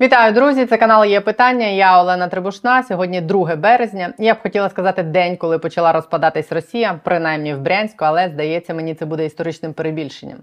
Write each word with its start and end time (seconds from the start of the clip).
Вітаю, 0.00 0.32
друзі! 0.32 0.66
Це 0.66 0.76
канал 0.76 1.04
є 1.04 1.20
питання. 1.20 1.66
Я 1.66 2.00
Олена 2.00 2.28
Трибушна. 2.28 2.82
Сьогодні 2.82 3.20
2 3.20 3.56
березня. 3.56 4.12
Я 4.18 4.34
б 4.34 4.42
хотіла 4.42 4.68
сказати 4.68 5.02
день, 5.02 5.36
коли 5.36 5.58
почала 5.58 5.92
розпадатись 5.92 6.52
Росія, 6.52 7.00
принаймні 7.04 7.54
в 7.54 7.60
Брянську, 7.60 8.04
але 8.04 8.28
здається, 8.28 8.74
мені 8.74 8.94
це 8.94 9.06
буде 9.06 9.24
історичним 9.24 9.72
перебільшенням. 9.72 10.38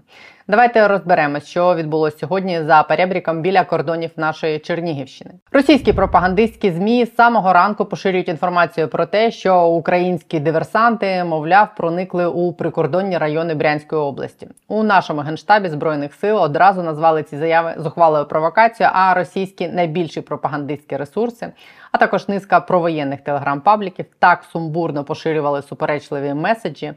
Давайте 0.48 0.88
розберемось, 0.88 1.46
що 1.46 1.74
відбулося 1.74 2.18
сьогодні 2.18 2.62
за 2.62 2.82
перебріком 2.82 3.40
біля 3.40 3.64
кордонів 3.64 4.10
нашої 4.16 4.58
Чернігівщини. 4.58 5.30
Російські 5.52 5.92
пропагандистські 5.92 6.70
змі 6.70 7.04
з 7.04 7.14
самого 7.14 7.52
ранку 7.52 7.84
поширюють 7.84 8.28
інформацію 8.28 8.88
про 8.88 9.06
те, 9.06 9.30
що 9.30 9.66
українські 9.66 10.40
диверсанти, 10.40 11.24
мовляв, 11.24 11.68
проникли 11.76 12.26
у 12.26 12.52
прикордонні 12.52 13.18
райони 13.18 13.54
Брянської 13.54 14.02
області. 14.02 14.48
У 14.68 14.82
нашому 14.82 15.20
генштабі 15.20 15.68
збройних 15.68 16.14
сил 16.14 16.36
одразу 16.36 16.82
назвали 16.82 17.22
ці 17.22 17.36
заяви 17.36 17.74
зухвалою 17.76 18.24
провокацією, 18.24 18.92
а 18.96 19.14
російські 19.44 19.68
найбільші 19.68 20.20
пропагандистські 20.20 20.96
ресурси, 20.96 21.52
а 21.92 21.98
також 21.98 22.28
низка 22.28 22.60
провоєнних 22.60 23.20
телеграм-пабліків 23.20 24.04
так 24.18 24.44
сумбурно 24.52 25.04
поширювали 25.04 25.62
суперечливі 25.62 26.34
меседжі 26.34 26.92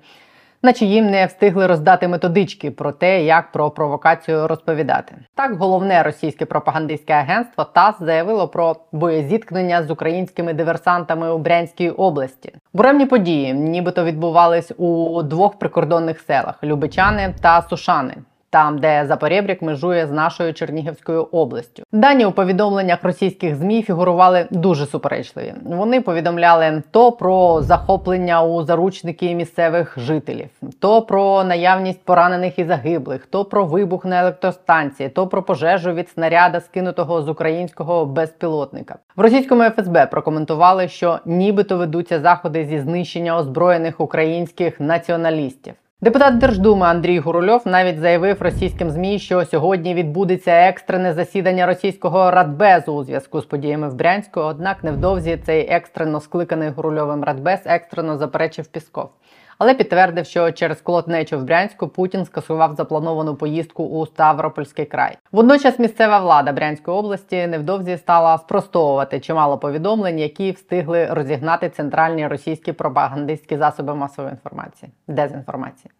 наче 0.63 0.85
їм 0.85 1.09
не 1.09 1.25
встигли 1.25 1.67
роздати 1.67 2.07
методички 2.07 2.71
про 2.71 2.91
те, 2.91 3.23
як 3.23 3.51
про 3.51 3.69
провокацію 3.71 4.47
розповідати. 4.47 5.15
Так, 5.35 5.57
головне 5.57 6.03
російське 6.03 6.45
пропагандистське 6.45 7.13
агентство 7.13 7.63
ТАСС 7.63 7.95
заявило 7.99 8.47
про 8.47 8.75
боєзіткнення 8.91 9.83
з 9.83 9.91
українськими 9.91 10.53
диверсантами 10.53 11.31
у 11.31 11.37
Брянській 11.37 11.89
області. 11.89 12.53
Буремні 12.73 13.05
події, 13.05 13.53
нібито 13.53 14.03
відбувались 14.03 14.71
у 14.77 15.21
двох 15.23 15.59
прикордонних 15.59 16.19
селах 16.19 16.63
Любичани 16.63 17.33
та 17.41 17.61
Сушани 17.61 18.13
там, 18.49 18.79
де 18.79 19.05
Запорєбрік 19.05 19.61
межує 19.61 20.07
з 20.07 20.11
нашою 20.11 20.53
Чернігівською 20.53 21.23
областю. 21.23 21.83
Дані 21.91 22.25
у 22.25 22.31
повідомленнях 22.31 23.03
російських 23.03 23.55
змі 23.55 23.81
фігурували 23.83 24.47
дуже 24.51 24.85
суперечливі. 24.85 25.53
Вони 25.65 26.01
повідомляли 26.01 26.83
то 26.91 27.11
про 27.11 27.61
захоплення 27.61 28.43
у 28.43 28.63
заручники 28.63 29.35
місцевих 29.35 29.99
жителів, 29.99 30.49
то 30.79 31.01
про 31.01 31.43
наявність 31.43 32.03
поранених 32.03 32.59
і 32.59 32.63
загиблих, 32.63 33.25
то 33.25 33.45
про 33.45 33.65
вибух 33.65 34.05
на 34.05 34.21
електростанції, 34.21 35.09
то 35.09 35.27
про 35.27 35.43
пожежу 35.43 35.93
від 35.93 36.09
снаряда, 36.09 36.61
скинутого 36.61 37.21
з 37.21 37.29
українського 37.29 38.05
безпілотника. 38.05 38.95
В 39.15 39.21
російському 39.21 39.63
ФСБ 39.63 40.05
прокоментували, 40.05 40.87
що 40.87 41.19
нібито 41.25 41.77
ведуться 41.77 42.19
заходи 42.19 42.65
зі 42.65 42.79
знищення 42.79 43.37
озброєних 43.37 43.99
українських 43.99 44.79
націоналістів. 44.79 45.73
Депутат 46.01 46.37
Держдуми 46.37 46.85
Андрій 46.85 47.19
Гурульов 47.19 47.61
навіть 47.65 47.99
заявив 47.99 48.41
російським 48.41 48.89
змі, 48.89 49.19
що 49.19 49.45
сьогодні 49.45 49.93
відбудеться 49.93 50.51
екстрене 50.51 51.13
засідання 51.13 51.65
російського 51.65 52.31
радбезу 52.31 52.93
у 52.93 53.03
зв'язку 53.03 53.41
з 53.41 53.45
подіями 53.45 53.89
в 53.89 53.93
Брянську. 53.93 54.39
Однак 54.39 54.83
невдовзі 54.83 55.37
цей 55.45 55.67
екстрено 55.69 56.19
скликаний 56.19 56.69
Гурульовим 56.69 57.23
радбез 57.23 57.59
екстрено 57.65 58.17
заперечив 58.17 58.67
Пісков 58.67 59.09
але 59.57 59.73
підтвердив, 59.73 60.25
що 60.25 60.51
через 60.51 60.81
колотнечу 60.81 61.39
в 61.39 61.43
Брянську 61.43 61.87
Путін 61.87 62.25
скасував 62.25 62.75
заплановану 62.75 63.35
поїздку 63.35 63.83
у 63.83 64.05
Ставропольський 64.05 64.85
край. 64.85 65.17
Водночас 65.31 65.79
місцева 65.79 66.19
влада 66.19 66.51
Брянської 66.51 66.97
області 66.97 67.47
невдовзі 67.47 67.97
стала 67.97 68.37
спростовувати 68.37 69.19
чимало 69.19 69.57
повідомлень, 69.57 70.19
які 70.19 70.51
встигли 70.51 71.05
розігнати 71.05 71.69
центральні 71.69 72.27
російські 72.27 72.71
пропагандистські 72.71 73.57
засоби 73.57 73.95
масової 73.95 74.31
інформації 74.31 74.91
дезінформації. 75.07 75.91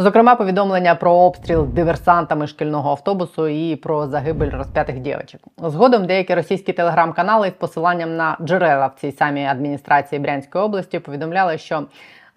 Зокрема, 0.00 0.34
повідомлення 0.34 0.94
про 0.94 1.12
обстріл 1.12 1.66
диверсантами 1.66 2.46
шкільного 2.46 2.90
автобусу 2.90 3.48
і 3.48 3.76
про 3.76 4.06
загибель 4.06 4.50
розп'ятих 4.50 4.98
дівчат. 4.98 5.40
Згодом 5.58 6.06
деякі 6.06 6.34
російські 6.34 6.72
телеграм-канали 6.72 7.48
з 7.48 7.52
посиланням 7.52 8.16
на 8.16 8.36
джерела 8.40 8.86
в 8.86 9.00
цій 9.00 9.12
самій 9.12 9.44
адміністрації 9.44 10.18
Брянської 10.18 10.64
області 10.64 10.98
повідомляли, 10.98 11.58
що 11.58 11.84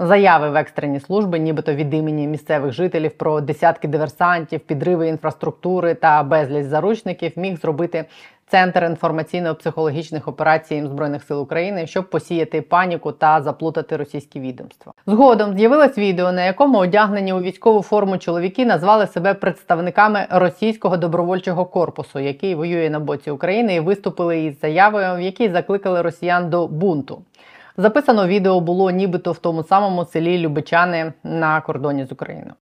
Заяви 0.04 0.50
в 0.50 0.56
екстрені 0.56 1.00
служби, 1.00 1.40
нібито 1.40 1.74
від 1.74 1.94
імені 1.94 2.28
місцевих 2.28 2.74
жителів 2.74 3.12
про 3.12 3.42
десятки 3.42 3.88
диверсантів, 3.88 4.60
підриви 4.60 5.08
інфраструктури 5.08 5.94
та 5.94 6.24
безліч 6.24 6.66
заручників 6.66 7.32
міг 7.36 7.60
зробити 7.60 8.06
центр 8.48 8.84
інформаційно-психологічних 8.84 10.30
операцій 10.30 10.84
збройних 10.86 11.24
сил 11.24 11.42
України, 11.42 11.88
щоб 11.88 12.10
посіяти 12.10 12.62
паніку 12.62 13.12
та 13.12 13.42
заплутати 13.42 13.98
російські 13.98 14.40
відомства. 14.40 14.94
Згодом 15.08 15.58
з'явилось 15.58 15.98
відео, 15.98 16.32
на 16.32 16.44
якому 16.46 16.78
одягнені 16.78 17.34
у 17.34 17.40
військову 17.40 17.82
форму 17.82 18.18
чоловіки 18.18 18.66
назвали 18.66 19.08
себе 19.08 19.34
представниками 19.34 20.28
російського 20.30 20.98
добровольчого 20.98 21.66
корпусу, 21.66 22.20
який 22.20 22.56
воює 22.56 22.90
на 22.90 23.00
боці 23.00 23.32
України, 23.32 23.76
і 23.76 23.80
виступили 23.80 24.44
із 24.44 24.60
заявою, 24.60 25.16
в 25.16 25.22
якій 25.22 25.50
закликали 25.50 26.02
росіян 26.02 26.50
до 26.50 26.68
бунту. 26.68 27.22
Записано 27.77 28.27
відео 28.27 28.61
було 28.61 28.91
нібито 28.91 29.33
в 29.33 29.39
тому 29.39 29.63
самому 29.63 30.05
селі 30.05 30.39
Любичани 30.39 31.13
на 31.25 31.61
кордоні 31.61 32.05
з 32.05 32.13
Україною. 32.13 32.55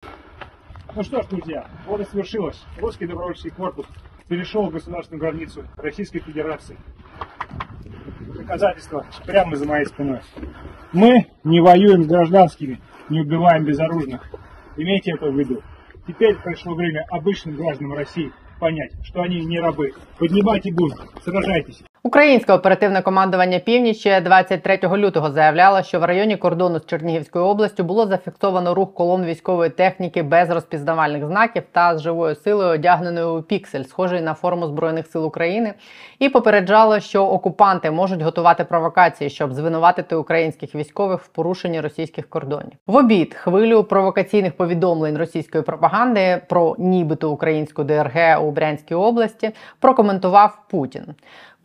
Ну 0.96 1.04
что 1.04 1.22
ж, 1.22 1.28
друзья, 1.30 1.66
вот 1.88 2.02
и 2.02 2.06
свершилось. 2.06 2.64
Русский 2.82 3.08
добровольческий 3.08 3.52
корпус 3.52 3.86
перешел 4.28 4.70
государственную 4.70 5.22
границу 5.22 5.64
Российской 5.78 6.20
Федерации. 6.20 6.78
Доказательства 8.38 9.06
прямо 9.26 9.56
за 9.56 9.66
моей 9.66 9.86
спиной. 9.86 10.20
Мы 10.94 11.26
не 11.44 11.62
воюем 11.62 12.04
с 12.04 12.08
гражданскими, 12.08 12.80
не 13.10 13.22
убиваем 13.22 13.66
безоружных. 13.66 14.22
Имейте 14.78 15.14
это 15.14 15.32
в 15.32 15.40
виду. 15.40 15.62
Теперь 16.08 16.36
пришло 16.36 16.76
время 16.76 17.06
обычным 17.10 17.56
гражданам 17.56 17.94
России 17.94 18.32
понять, 18.60 18.92
что 19.04 19.22
они 19.22 19.44
не 19.46 19.60
рабы. 19.60 19.94
Поднимайте 20.20 20.72
бунт, 20.72 20.96
сражайтесь. 21.24 21.84
Українське 22.09 22.53
оперативне 22.53 23.03
командування 23.03 23.59
Північ 23.59 24.05
23 24.25 24.79
лютого 24.97 25.31
заявляло, 25.31 25.83
що 25.83 26.01
в 26.01 26.05
районі 26.05 26.37
кордону 26.37 26.79
з 26.79 26.87
Чернігівською 26.87 27.45
областю 27.45 27.85
було 27.85 28.07
зафіксовано 28.07 28.75
рух 28.75 28.95
колон 28.95 29.25
військової 29.25 29.71
техніки 29.71 30.23
без 30.23 30.51
розпізнавальних 30.51 31.27
знаків 31.27 31.63
та 31.73 31.99
з 31.99 32.03
живою 32.03 32.35
силою 32.35 32.75
одягненою 32.75 33.39
у 33.39 33.43
піксель, 33.43 33.83
схожий 33.83 34.21
на 34.21 34.35
форму 34.35 34.67
збройних 34.67 35.07
сил 35.07 35.27
України, 35.27 35.75
і 36.19 36.29
попереджало, 36.29 37.01
що 37.01 37.27
окупанти 37.27 37.91
можуть 37.91 38.23
готувати 38.23 38.65
провокації, 38.65 39.31
щоб 39.31 39.53
звинуватити 39.53 40.17
українських 40.17 40.75
військових 40.75 41.21
в 41.21 41.29
порушенні 41.29 41.81
російських 41.81 42.29
кордонів. 42.29 42.73
В 42.87 42.97
обід 42.97 43.35
хвилю 43.35 43.85
провокаційних 43.85 44.57
повідомлень 44.57 45.19
російської 45.19 45.65
пропаганди 45.65 46.41
про 46.49 46.77
нібито 46.79 47.31
українську 47.31 47.85
ДРГ 47.85 48.45
у 48.45 48.51
Брянській 48.51 48.95
області 48.95 49.51
прокоментував 49.81 50.59
Путін. 50.71 51.05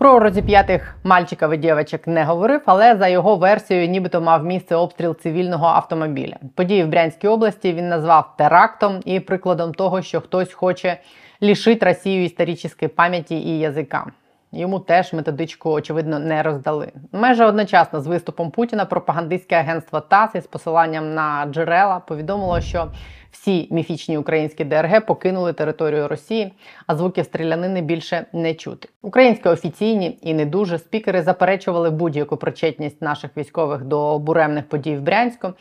Про 0.03 0.19
розіп'ятих 0.19 0.95
мальчиків 1.03 1.51
і 1.51 1.57
дівчаток 1.57 2.07
не 2.07 2.23
говорив, 2.23 2.61
але 2.65 2.95
за 2.95 3.07
його 3.07 3.35
версією, 3.35 3.87
нібито 3.87 4.21
мав 4.21 4.45
місце 4.45 4.75
обстріл 4.75 5.15
цивільного 5.15 5.65
автомобіля. 5.65 6.35
Події 6.55 6.83
в 6.83 6.87
Брянській 6.87 7.27
області 7.27 7.73
він 7.73 7.89
назвав 7.89 8.37
терактом 8.37 8.99
і 9.05 9.19
прикладом 9.19 9.73
того, 9.73 10.01
що 10.01 10.21
хтось 10.21 10.53
хоче 10.53 10.97
лишити 11.41 11.85
Росію 11.85 12.23
історичної 12.23 12.87
пам'яті 12.95 13.35
і 13.35 13.59
язика. 13.59 14.05
Йому 14.51 14.79
теж 14.79 15.13
методичку, 15.13 15.71
очевидно, 15.71 16.19
не 16.19 16.43
роздали. 16.43 16.91
Майже 17.11 17.45
одночасно 17.45 18.01
з 18.01 18.07
виступом 18.07 18.51
Путіна 18.51 18.85
пропагандистське 18.85 19.55
агентство 19.55 19.99
ТАСС 19.99 20.35
із 20.35 20.47
посиланням 20.47 21.13
на 21.13 21.45
джерела 21.45 21.99
повідомило, 21.99 22.61
що 22.61 22.87
всі 23.33 23.67
міфічні 23.71 24.17
українські 24.17 24.63
ДРГ 24.63 25.05
покинули 25.05 25.53
територію 25.53 26.07
Росії, 26.07 26.53
а 26.87 26.95
звуків 26.95 27.25
стрілянини 27.25 27.81
більше 27.81 28.25
не 28.33 28.53
чути. 28.53 28.89
Українські 29.01 29.49
офіційні 29.49 30.17
і 30.21 30.33
не 30.33 30.45
дуже 30.45 30.79
спікери 30.79 31.21
заперечували 31.21 31.89
будь-яку 31.89 32.37
причетність 32.37 33.01
наших 33.01 33.37
військових 33.37 33.83
до 33.83 34.19
буремних 34.19 34.69
подій 34.69 34.95
в 34.95 35.01
Брянську 35.01 35.53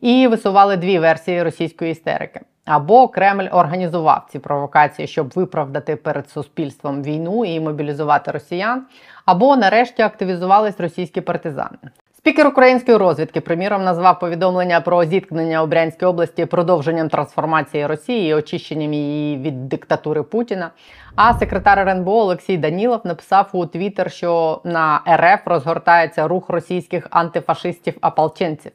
і 0.00 0.26
висували 0.26 0.76
дві 0.76 0.98
версії 0.98 1.42
російської 1.42 1.92
істерики. 1.92 2.40
Або 2.64 3.08
Кремль 3.08 3.48
організував 3.52 4.26
ці 4.30 4.38
провокації, 4.38 5.08
щоб 5.08 5.32
виправдати 5.34 5.96
перед 5.96 6.30
суспільством 6.30 7.02
війну 7.02 7.44
і 7.44 7.60
мобілізувати 7.60 8.30
росіян, 8.30 8.86
або 9.24 9.56
нарешті 9.56 10.02
активізувались 10.02 10.80
російські 10.80 11.20
партизани. 11.20 11.78
Спікер 12.20 12.46
української 12.46 12.96
розвідки, 12.96 13.40
приміром, 13.40 13.84
назвав 13.84 14.18
повідомлення 14.18 14.80
про 14.80 15.04
зіткнення 15.04 15.62
у 15.62 15.66
Брянській 15.66 16.06
області 16.06 16.46
продовженням 16.46 17.08
трансформації 17.08 17.86
Росії 17.86 18.30
і 18.30 18.34
очищенням 18.34 18.92
її 18.92 19.36
від 19.36 19.68
диктатури 19.68 20.22
Путіна. 20.22 20.70
А 21.16 21.34
секретар 21.34 21.78
РНБО 21.78 22.12
Олексій 22.12 22.56
Данілов 22.58 23.00
написав 23.04 23.48
у 23.52 23.66
Твіттер, 23.66 24.12
що 24.12 24.60
на 24.64 25.00
РФ 25.16 25.40
розгортається 25.44 26.28
рух 26.28 26.48
російських 26.48 27.08
антифашистів-ополченців. 27.10 28.72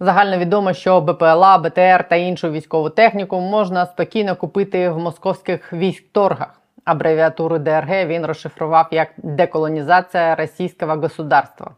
Загально 0.00 0.38
відомо, 0.38 0.72
що 0.72 1.00
БПЛА, 1.00 1.58
БТР 1.58 2.08
та 2.08 2.16
іншу 2.16 2.50
військову 2.50 2.90
техніку 2.90 3.40
можна 3.40 3.86
спокійно 3.86 4.36
купити 4.36 4.90
в 4.90 4.98
московських 4.98 5.72
військторгах. 5.72 6.60
Абревіатуру 6.84 7.58
ДРГ 7.58 8.06
він 8.06 8.26
розшифрував 8.26 8.88
як 8.90 9.08
деколонізація 9.16 10.34
російського 10.34 10.96
государства. 10.96 11.70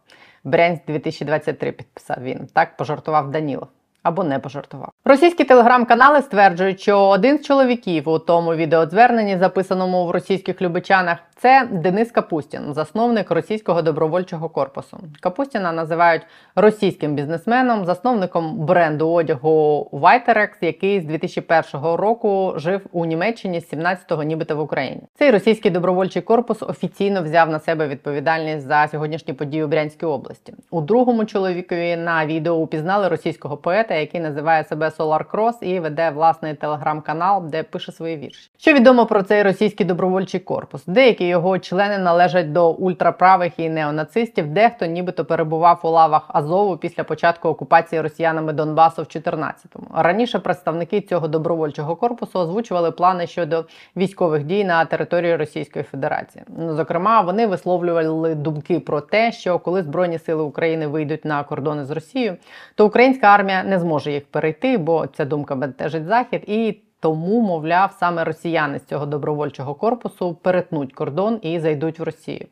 Брянськ 0.44 0.82
2023 0.86 1.72
підписав 1.72 2.22
він. 2.22 2.46
Так 2.52 2.76
пожартував 2.76 3.30
Данілов. 3.30 3.68
Або 4.04 4.24
не 4.24 4.38
пожартував. 4.38 4.90
Російські 5.04 5.44
телеграм-канали 5.44 6.22
стверджують, 6.22 6.80
що 6.80 7.00
один 7.00 7.38
з 7.38 7.42
чоловіків 7.42 8.08
у 8.08 8.18
тому 8.18 8.54
відеозверненні, 8.54 9.38
записаному 9.38 10.06
в 10.06 10.10
російських 10.10 10.62
Любичанах, 10.62 11.18
це 11.36 11.68
Денис 11.72 12.10
Капустін, 12.10 12.74
засновник 12.74 13.30
російського 13.30 13.82
добровольчого 13.82 14.48
корпусу. 14.48 14.98
Капустіна 15.20 15.72
називають 15.72 16.22
російським 16.56 17.14
бізнесменом, 17.14 17.84
засновником 17.84 18.66
бренду 18.66 19.10
одягу 19.10 19.88
Whiterex, 19.92 20.48
який 20.60 21.00
з 21.00 21.04
2001 21.04 21.80
року 21.82 22.54
жив 22.56 22.80
у 22.92 23.04
Німеччині 23.04 23.60
з 23.60 23.72
17-го, 23.72 24.22
нібито 24.22 24.56
в 24.56 24.60
Україні. 24.60 25.00
Цей 25.18 25.30
російський 25.30 25.70
добровольчий 25.70 26.22
корпус 26.22 26.62
офіційно 26.62 27.22
взяв 27.22 27.50
на 27.50 27.58
себе 27.58 27.88
відповідальність 27.88 28.66
за 28.66 28.88
сьогоднішні 28.88 29.34
події 29.34 29.64
у 29.64 29.68
Брянській 29.68 30.06
області. 30.06 30.54
У 30.70 30.80
другому 30.80 31.24
чоловікові 31.24 31.96
на 31.96 32.26
відео 32.26 32.54
упізнали 32.54 33.08
російського 33.08 33.56
поета, 33.56 33.93
який 34.00 34.20
називає 34.20 34.64
себе 34.64 34.88
Solar 34.88 35.24
Cross 35.24 35.64
і 35.64 35.80
веде 35.80 36.10
власний 36.10 36.54
телеграм-канал, 36.54 37.42
де 37.46 37.62
пише 37.62 37.92
свої 37.92 38.16
вірші. 38.16 38.50
Що 38.58 38.72
відомо 38.72 39.06
про 39.06 39.22
цей 39.22 39.42
російський 39.42 39.86
добровольчий 39.86 40.40
корпус? 40.40 40.82
Деякі 40.86 41.26
його 41.26 41.58
члени 41.58 41.98
належать 41.98 42.52
до 42.52 42.70
ультраправих 42.70 43.58
і 43.58 43.68
неонацистів, 43.68 44.46
дехто 44.46 44.86
нібито 44.86 45.24
перебував 45.24 45.80
у 45.82 45.88
лавах 45.88 46.22
Азову 46.28 46.76
після 46.76 47.04
початку 47.04 47.48
окупації 47.48 48.00
росіянами 48.00 48.52
Донбасу 48.52 49.02
в 49.02 49.06
14-му. 49.06 49.86
Раніше 49.94 50.38
представники 50.38 51.00
цього 51.00 51.28
добровольчого 51.28 51.96
корпусу 51.96 52.38
озвучували 52.38 52.90
плани 52.90 53.26
щодо 53.26 53.64
військових 53.96 54.44
дій 54.44 54.64
на 54.64 54.84
території 54.84 55.36
Російської 55.36 55.84
Федерації. 55.84 56.44
Ну, 56.58 56.74
зокрема, 56.74 57.20
вони 57.20 57.46
висловлювали 57.46 58.34
думки 58.34 58.80
про 58.80 59.00
те, 59.00 59.32
що 59.32 59.58
коли 59.58 59.82
збройні 59.82 60.18
сили 60.18 60.42
України 60.42 60.86
вийдуть 60.86 61.24
на 61.24 61.44
кордони 61.44 61.84
з 61.84 61.90
Росією, 61.90 62.36
то 62.74 62.86
українська 62.86 63.26
армія 63.26 63.64
не 63.64 63.78
зможе 63.78 63.83
їх 64.06 64.26
перейти, 64.26 64.78
бо 64.78 65.06
ця 65.06 65.24
думка 65.24 65.54
бентежить 65.54 66.04
захід 66.04 66.42
і. 66.46 66.80
Тому, 67.00 67.40
мовляв, 67.40 67.96
саме 68.00 68.24
росіяни 68.24 68.78
з 68.78 68.84
цього 68.84 69.06
добровольчого 69.06 69.74
корпусу 69.74 70.34
перетнуть 70.34 70.92
кордон 70.92 71.38
і 71.42 71.60
зайдуть 71.60 71.98
в 71.98 72.02
Росію. 72.02 72.46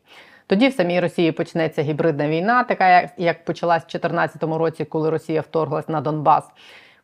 Тоді 0.47 0.67
в 0.67 0.73
самій 0.73 0.99
Росії 0.99 1.31
почнеться 1.31 1.81
гібридна 1.81 2.27
війна, 2.27 2.63
така 2.63 3.01
як, 3.01 3.09
як 3.17 3.45
почалась 3.45 3.83
в 3.83 3.91
2014 3.91 4.43
році, 4.43 4.85
коли 4.85 5.09
Росія 5.09 5.41
вторглась 5.41 5.89
на 5.89 6.01
Донбас. 6.01 6.43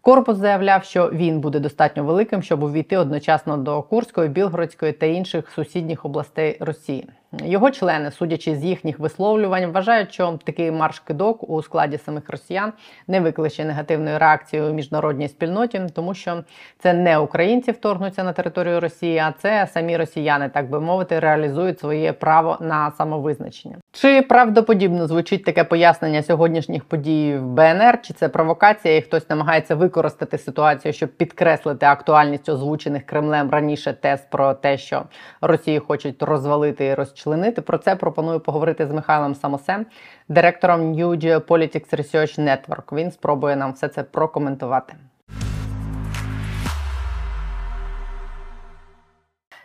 Корпус 0.02 0.38
заявляв, 0.38 0.84
що 0.84 1.10
він 1.14 1.40
буде 1.40 1.60
достатньо 1.60 2.04
великим, 2.04 2.44
щоб 2.44 2.64
увійти 2.64 2.98
одночасно 2.98 3.58
до 3.58 3.82
Курської, 3.82 4.30
Білгородської 4.30 4.92
та 4.92 5.06
інших 5.06 5.52
сусідніх 5.52 6.06
областей 6.06 6.58
Росії. 6.60 7.08
Його 7.32 7.72
члени, 7.72 8.12
судячи 8.12 8.56
з 8.56 8.64
їхніх 8.64 9.00
висловлювань, 9.00 9.72
вважають, 9.72 10.14
що 10.14 10.40
такий 10.44 10.72
марш-кидок 10.72 11.50
у 11.50 11.64
складі 11.64 11.98
самих 11.98 12.30
росіян 12.30 12.74
не 13.08 13.20
викличе 13.20 13.66
негативної 13.66 14.18
реакції 14.18 14.62
у 14.62 14.74
міжнародній 14.74 15.28
спільноті, 15.28 15.82
тому 15.94 16.14
що 16.14 16.44
це 16.80 16.94
не 16.94 17.18
українці 17.18 17.72
вторгнуться 17.72 18.24
на 18.24 18.34
територію 18.34 18.80
Росії, 18.80 19.18
а 19.18 19.32
це 19.32 19.68
самі 19.74 19.98
росіяни, 19.98 20.50
так 20.50 20.70
би 20.70 20.80
мовити, 20.80 21.20
реалізують 21.20 21.80
своє 21.80 22.14
право 22.14 22.58
на 22.62 22.92
самовизначення. 22.92 23.76
Чи 23.92 24.22
правдоподібно 24.22 25.08
звучить 25.08 25.44
таке 25.44 25.64
пояснення 25.64 26.24
сьогоднішніх 26.24 26.84
подій 26.84 27.38
в 27.38 27.46
БНР? 27.46 28.02
Чи 28.02 28.14
це 28.14 28.30
провокація, 28.30 28.98
і 28.98 29.02
хтось 29.02 29.30
намагається 29.30 29.76
використати 29.76 30.38
ситуацію, 30.38 30.94
щоб 30.94 31.10
підкреслити 31.10 31.86
актуальність 31.86 32.50
озвучених 32.50 33.06
Кремлем 33.06 33.50
раніше 33.50 33.94
тез 33.94 34.22
про 34.30 34.54
те, 34.54 34.78
що 34.78 35.04
Росію 35.42 35.82
хочуть 35.88 36.24
розвалити 36.24 36.86
і 36.86 36.96
розчленити? 37.20 37.62
Про 37.62 37.78
це 37.78 37.96
пропоную 37.96 38.40
поговорити 38.40 38.88
з 38.88 38.92
Михайлом 38.92 39.36
Самосем, 39.36 39.86
директором 40.30 40.94
New 40.94 41.26
Geopolitics 41.26 41.96
Research 41.96 42.40
Network. 42.40 42.96
Він 42.96 43.12
спробує 43.12 43.56
нам 43.56 43.74
все 43.74 43.88
це 43.88 44.04
прокоментувати. 44.04 44.94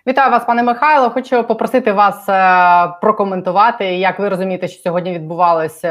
Вітаю 0.06 0.30
вас, 0.30 0.44
пане 0.44 0.62
Михайло. 0.62 1.10
Хочу 1.10 1.44
попросити 1.44 1.92
вас 1.92 2.28
е, 2.28 2.98
прокоментувати, 3.00 3.84
як 3.84 4.18
ви 4.18 4.28
розумієте, 4.28 4.68
що 4.68 4.82
сьогодні 4.82 5.12
відбувалося 5.12 5.90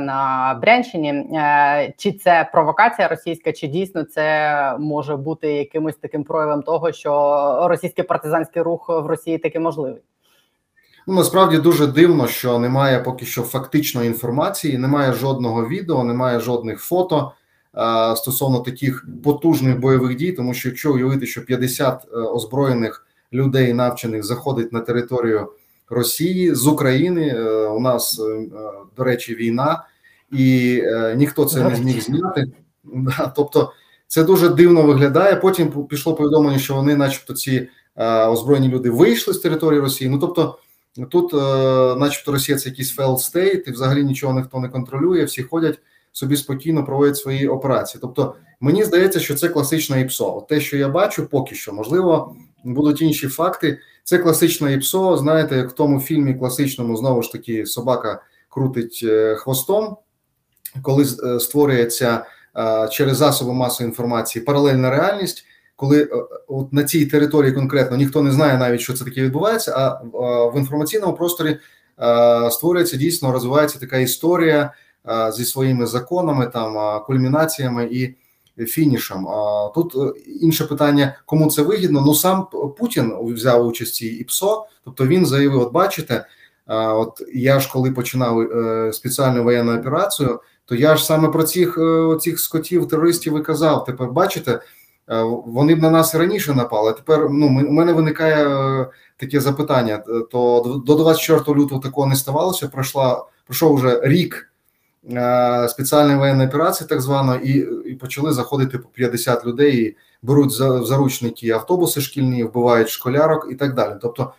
на 0.00 0.58
Брянщині. 0.62 1.10
Е, 1.10 1.94
чи 1.98 2.12
це 2.12 2.48
провокація 2.52 3.08
російська, 3.08 3.52
чи 3.52 3.66
дійсно 3.66 4.04
це 4.04 4.76
може 4.78 5.16
бути 5.16 5.52
якимось 5.52 5.96
таким 5.96 6.24
проявом 6.24 6.62
того, 6.62 6.92
що 6.92 7.68
російський 7.68 8.04
партизанський 8.04 8.62
рух 8.62 8.88
в 8.88 9.06
Росії 9.06 9.38
таки 9.38 9.60
можливий? 9.60 10.02
Ну, 11.06 11.14
насправді 11.14 11.58
дуже 11.58 11.86
дивно, 11.86 12.26
що 12.26 12.58
немає 12.58 12.98
поки 12.98 13.26
що 13.26 13.42
фактичної 13.42 14.08
інформації, 14.08 14.78
немає 14.78 15.12
жодного 15.12 15.68
відео, 15.68 16.04
немає 16.04 16.40
жодних 16.40 16.80
фото 16.80 17.32
е, 17.76 18.16
стосовно 18.16 18.60
таких 18.60 19.06
потужних 19.24 19.80
бойових 19.80 20.16
дій, 20.16 20.32
тому 20.32 20.54
що 20.54 20.68
якщо 20.68 20.92
уявити, 20.92 21.26
що 21.26 21.44
50 21.44 22.04
е, 22.04 22.16
озброєних 22.16 23.06
людей 23.32 23.72
навчених 23.72 24.24
заходить 24.24 24.72
на 24.72 24.80
територію 24.80 25.48
Росії 25.90 26.54
з 26.54 26.66
України, 26.66 27.28
е, 27.28 27.66
у 27.66 27.80
нас, 27.80 28.20
е, 28.20 28.48
до 28.96 29.04
речі, 29.04 29.34
війна, 29.34 29.84
і 30.32 30.78
е, 30.84 31.14
ніхто 31.16 31.44
це 31.44 31.64
не 31.64 31.76
зміг 31.76 32.00
зняти. 32.00 32.46
Тобто 33.36 33.72
це 34.06 34.24
дуже 34.24 34.48
дивно 34.48 34.82
виглядає. 34.82 35.36
Потім 35.36 35.86
пішло 35.86 36.14
повідомлення, 36.14 36.58
що 36.58 36.74
вони, 36.74 36.96
начебто, 36.96 37.34
ці 37.34 37.68
е, 37.96 38.26
озброєні 38.26 38.68
люди 38.68 38.90
вийшли 38.90 39.34
з 39.34 39.38
території 39.38 39.80
Росії. 39.80 40.10
Ну 40.10 40.18
тобто. 40.18 40.58
Тут, 41.10 41.34
е, 41.34 41.36
начебто, 41.96 42.32
Росія 42.32 42.58
це 42.58 42.68
якийсь 42.68 42.98
failed 42.98 43.32
state, 43.32 43.68
і 43.68 43.70
взагалі 43.70 44.04
нічого 44.04 44.34
ніхто 44.34 44.60
не 44.60 44.68
контролює, 44.68 45.24
всі 45.24 45.42
ходять 45.42 45.78
собі 46.12 46.36
спокійно 46.36 46.84
проводять 46.84 47.16
свої 47.16 47.48
операції. 47.48 48.00
Тобто, 48.00 48.34
мені 48.60 48.84
здається, 48.84 49.20
що 49.20 49.34
це 49.34 49.48
класичне 49.48 50.00
ІПСО. 50.00 50.46
Те, 50.48 50.60
що 50.60 50.76
я 50.76 50.88
бачу, 50.88 51.26
поки 51.26 51.54
що, 51.54 51.72
можливо, 51.72 52.36
будуть 52.64 53.02
інші 53.02 53.28
факти. 53.28 53.78
Це 54.04 54.18
класичне 54.18 54.72
ІПСО. 54.72 55.16
Знаєте, 55.16 55.56
як 55.56 55.70
в 55.70 55.72
тому 55.72 56.00
фільмі 56.00 56.34
класичному 56.34 56.96
знову 56.96 57.22
ж 57.22 57.32
таки 57.32 57.66
собака 57.66 58.22
крутить 58.48 59.00
е, 59.04 59.34
хвостом, 59.34 59.96
коли 60.82 61.04
е, 61.04 61.40
створюється 61.40 62.26
через 62.90 63.16
засоби 63.16 63.52
масової 63.52 63.90
інформації 63.90 64.44
паралельна 64.44 64.90
реальність 64.90 65.44
коли 65.76 66.02
е, 66.02 66.08
от 66.48 66.72
на 66.72 66.84
цій 66.84 67.06
території 67.06 67.52
конкретно 67.52 67.96
ніхто 67.96 68.22
не 68.22 68.32
знає 68.32 68.58
навіть, 68.58 68.80
що 68.80 68.92
це 68.92 69.04
таке 69.04 69.22
відбувається, 69.22 69.72
а 69.76 70.02
в 70.48 70.58
інформаційному 70.58 71.12
просторі 71.12 71.58
створюється 72.50 72.96
дійсно 72.96 73.32
розвивається 73.32 73.78
така 73.78 73.98
історія 73.98 74.72
зі 75.32 75.44
своїми 75.44 75.86
законами, 75.86 76.46
там 76.46 77.02
кульмінаціями 77.04 77.84
і 77.84 78.14
фінішем. 78.58 79.26
Тут 79.74 79.94
е, 79.96 80.20
інше 80.40 80.64
питання, 80.64 81.16
кому 81.26 81.50
це 81.50 81.62
вигідно. 81.62 82.02
Ну 82.06 82.14
сам 82.14 82.46
Путін 82.78 83.12
взяв 83.20 83.66
участь 83.66 83.94
цій 83.94 84.06
ІПСО, 84.06 84.66
тобто 84.84 85.06
він 85.06 85.26
заявив: 85.26 85.60
от 85.60 85.72
бачите, 85.72 86.26
от 86.66 87.22
я 87.34 87.60
ж 87.60 87.70
коли 87.72 87.90
починав 87.90 88.40
е, 88.40 88.92
спеціальну 88.92 89.44
воєнну 89.44 89.78
операцію, 89.78 90.40
то 90.64 90.74
я 90.74 90.96
ж 90.96 91.04
саме 91.04 91.28
про 91.28 91.42
цих 91.42 91.78
цих 92.20 92.40
скотів 92.40 92.88
терористів 92.88 93.38
і 93.38 93.42
казав. 93.42 93.84
Тепер 93.84 94.10
бачите. 94.10 94.60
Е, 95.12 95.22
вони 95.46 95.74
б 95.74 95.82
на 95.82 95.90
нас 95.90 96.14
раніше 96.14 96.54
напали. 96.54 96.90
а 96.90 96.92
Тепер 96.92 97.30
ну 97.30 97.46
у 97.46 97.72
мене 97.72 97.92
виникає 97.92 98.48
е, 98.48 98.86
таке 99.16 99.40
запитання: 99.40 100.02
е, 100.08 100.20
то 100.30 100.82
до 100.86 100.94
24 100.94 101.58
лютого 101.60 101.80
такого 101.80 102.06
не 102.06 102.16
ставалося. 102.16 102.68
Пройшла 102.68 103.24
пройшов 103.46 103.76
вже 103.76 104.00
рік 104.02 104.48
спеціальної 105.68 106.18
воєнної 106.18 106.48
операції, 106.48 106.88
так 106.88 107.00
звано, 107.00 107.36
і 107.36 107.50
і 107.90 107.94
почали 107.94 108.32
заходити 108.32 108.78
по 108.78 108.88
50 108.88 109.46
людей, 109.46 109.76
і 109.76 109.96
беруть 110.22 110.50
в 110.50 110.84
заручники 110.84 111.50
автобуси 111.50 112.00
шкільні, 112.00 112.44
вбивають 112.44 112.88
школярок 112.88 113.48
і 113.50 113.54
так 113.54 113.74
далі. 113.74 113.94
Тобто, 114.02 114.32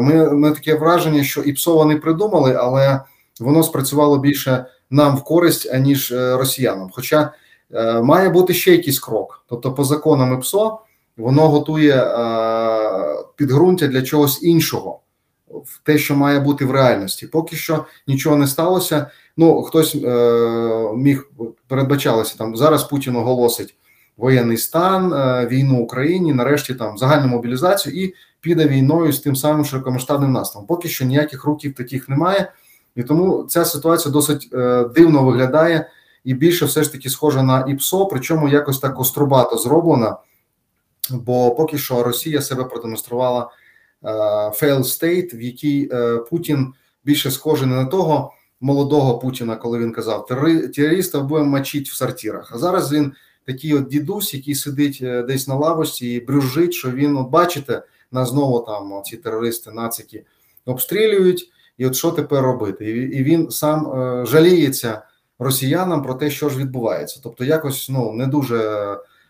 ми, 0.00 0.32
ми 0.32 0.50
таке 0.50 0.74
враження, 0.74 1.24
що 1.24 1.40
ІПСО 1.40 1.76
вони 1.76 1.96
придумали, 1.96 2.54
але 2.54 3.00
воно 3.40 3.62
спрацювало 3.62 4.18
більше 4.18 4.66
нам 4.90 5.16
в 5.16 5.24
користь 5.24 5.72
аніж 5.72 6.12
росіянам. 6.12 6.90
Хоча 6.92 7.32
має 8.02 8.28
бути 8.28 8.54
ще 8.54 8.72
якийсь 8.72 9.00
крок. 9.00 9.44
Тобто, 9.48 9.72
по 9.72 9.84
законам 9.84 10.34
ІПСО 10.34 10.80
воно 11.18 11.48
готує 11.48 11.94
е, 11.94 13.24
підґрунтя 13.36 13.86
для 13.86 14.02
чогось 14.02 14.42
іншого, 14.42 15.00
в 15.48 15.80
те, 15.82 15.98
що 15.98 16.16
має 16.16 16.40
бути 16.40 16.64
в 16.64 16.70
реальності. 16.70 17.26
Поки 17.26 17.56
що 17.56 17.84
нічого 18.06 18.36
не 18.36 18.46
сталося. 18.46 19.10
Ну 19.36 19.62
хтось 19.62 19.94
е, 19.94 20.92
міг 20.96 21.30
передбачалося 21.68 22.38
там 22.38 22.56
зараз. 22.56 22.84
Путін 22.84 23.16
оголосить 23.16 23.74
воєнний 24.16 24.56
стан, 24.56 25.10
війну 25.48 25.80
Україні, 25.80 26.34
нарешті 26.34 26.74
там 26.74 26.98
загальну 26.98 27.26
мобілізацію 27.26 28.04
і 28.04 28.14
піде 28.40 28.68
війною 28.68 29.12
з 29.12 29.20
тим 29.20 29.36
самим 29.36 29.64
широкомасштабним 29.64 30.32
наступом. 30.32 30.66
Поки 30.66 30.88
що 30.88 31.04
ніяких 31.04 31.44
руків 31.44 31.74
таких 31.74 32.08
немає, 32.08 32.52
і 32.96 33.02
тому 33.02 33.44
ця 33.48 33.64
ситуація 33.64 34.12
досить 34.12 34.48
дивно 34.94 35.24
виглядає 35.24 35.90
і 36.24 36.34
більше 36.34 36.64
все 36.64 36.82
ж 36.82 36.92
таки 36.92 37.10
схожа 37.10 37.42
на 37.42 37.66
ІПСО, 37.68 38.06
причому 38.06 38.48
якось 38.48 38.78
так 38.78 39.00
острубато 39.00 39.58
зроблена. 39.58 40.16
Бо 41.10 41.54
поки 41.54 41.78
що 41.78 42.02
Росія 42.02 42.42
себе 42.42 42.64
продемонструвала 42.64 43.50
е, 44.04 44.08
failed 44.48 44.78
state, 44.78 45.36
в 45.36 45.40
якій 45.40 45.88
е, 45.92 46.16
Путін 46.16 46.72
більше 47.04 47.30
схожий 47.30 47.68
не 47.68 47.74
на 47.74 47.84
того 47.84 48.32
молодого 48.60 49.18
Путіна, 49.18 49.56
коли 49.56 49.78
він 49.78 49.92
казав, 49.92 50.26
терористів 50.26 51.24
будемо 51.24 51.50
мочити 51.50 51.90
в 51.90 51.94
сортирах. 51.94 52.50
А 52.54 52.58
зараз 52.58 52.92
він 52.92 53.12
такий 53.46 53.74
от 53.74 53.86
дідусь, 53.86 54.34
який 54.34 54.54
сидить 54.54 54.98
десь 55.26 55.48
на 55.48 55.54
лавочці 55.54 56.06
і 56.06 56.20
брюжить, 56.20 56.74
що 56.74 56.90
він, 56.90 57.16
от 57.16 57.28
бачите, 57.28 57.82
на 58.12 58.26
знову 58.26 58.60
там 58.60 59.02
ці 59.04 59.16
терористи, 59.16 59.70
нацики 59.70 60.24
обстрілюють, 60.66 61.50
і 61.78 61.86
от 61.86 61.96
що 61.96 62.10
тепер 62.10 62.44
робити? 62.44 62.90
І 62.90 63.22
він 63.22 63.50
сам 63.50 63.92
жаліється 64.26 65.02
росіянам 65.38 66.02
про 66.02 66.14
те, 66.14 66.30
що 66.30 66.48
ж 66.48 66.58
відбувається. 66.58 67.20
Тобто, 67.22 67.44
якось 67.44 67.88
ну 67.88 68.12
не 68.12 68.26
дуже 68.26 68.78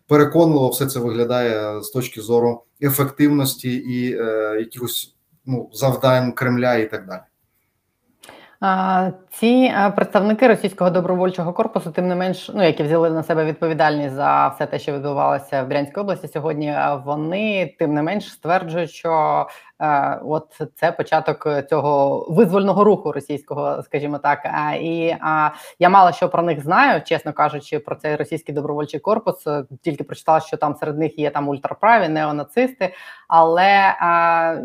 переконливо 0.07 0.69
все 0.69 0.87
це 0.87 1.01
виглядає 1.01 1.83
з 1.83 1.91
точки 1.91 2.21
зору 2.21 2.63
ефективності 2.83 3.75
і 3.75 4.17
е, 4.19 4.57
якихось 4.59 5.15
ну 5.47 5.71
завдань 5.73 6.33
Кремля 6.33 6.75
і 6.75 6.91
так 6.91 7.07
далі. 7.07 7.21
Ці 9.31 9.73
представники 9.97 10.49
російського 10.49 10.91
добровольчого 10.91 11.53
корпусу, 11.53 11.91
тим 11.91 12.09
не 12.09 12.15
менш, 12.15 12.51
ну 12.55 12.65
які 12.65 12.83
взяли 12.83 13.11
на 13.11 13.23
себе 13.23 13.45
відповідальність 13.45 14.15
за 14.15 14.49
все 14.49 14.67
те, 14.67 14.79
що 14.79 14.93
відбувалося 14.93 15.63
в 15.63 15.69
Брянській 15.69 16.01
області 16.01 16.29
сьогодні. 16.29 16.77
Вони 17.05 17.75
тим 17.79 17.95
не 17.95 18.03
менш 18.03 18.33
стверджують, 18.33 18.91
що 18.91 19.47
Е, 19.51 19.68
от 20.25 20.63
це 20.75 20.93
початок 20.93 21.49
цього 21.71 22.27
визвольного 22.31 22.85
руху 22.85 23.13
російського, 23.13 23.83
скажімо 23.83 24.19
так. 24.19 24.39
І 24.81 25.15
я 25.79 25.89
мало 25.89 26.13
що 26.13 26.29
про 26.29 26.43
них 26.43 26.63
знаю, 26.63 27.03
чесно 27.05 27.33
кажучи, 27.33 27.79
про 27.79 27.97
цей 27.97 28.17
російський 28.17 28.55
добровольчий 28.55 29.01
корпус. 29.01 29.47
Е, 29.47 29.65
тільки 29.83 30.05
прочитала, 30.05 30.41
що 30.41 30.57
там 30.57 30.77
серед 30.77 30.99
них 30.99 31.19
є 31.19 31.31
там 31.31 31.49
ультраправі, 31.49 32.09
неонацисти. 32.09 32.95
Але 33.29 33.97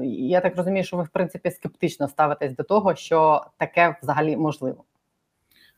я 0.04 0.42
так 0.42 0.58
розумію, 0.58 0.84
що 0.84 0.98
ви 0.98 1.04
в 1.04 1.10
принципі 1.10 1.52
скептично 1.52 2.08
ставитесь 2.08 2.56
до 2.56 2.64
того, 2.64 2.96
що 2.96 3.46
таке 3.58 3.96
взагалі 4.04 4.38
можливо. 4.38 4.84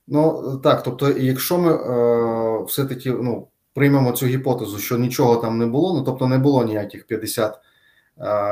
Ну 0.08 0.58
так, 0.58 0.84
тобто, 0.84 1.10
якщо 1.10 1.58
ми 1.58 1.74
е, 1.74 2.64
все 2.64 2.86
таки 2.86 3.12
ну 3.12 3.48
приймемо 3.74 4.12
цю 4.12 4.26
гіпотезу, 4.26 4.78
що 4.78 4.98
нічого 4.98 5.36
там 5.36 5.58
не 5.58 5.66
було, 5.66 5.98
ну 5.98 6.04
тобто 6.04 6.28
не 6.28 6.38
було 6.38 6.64
ніяких 6.64 7.08
50 7.08 7.60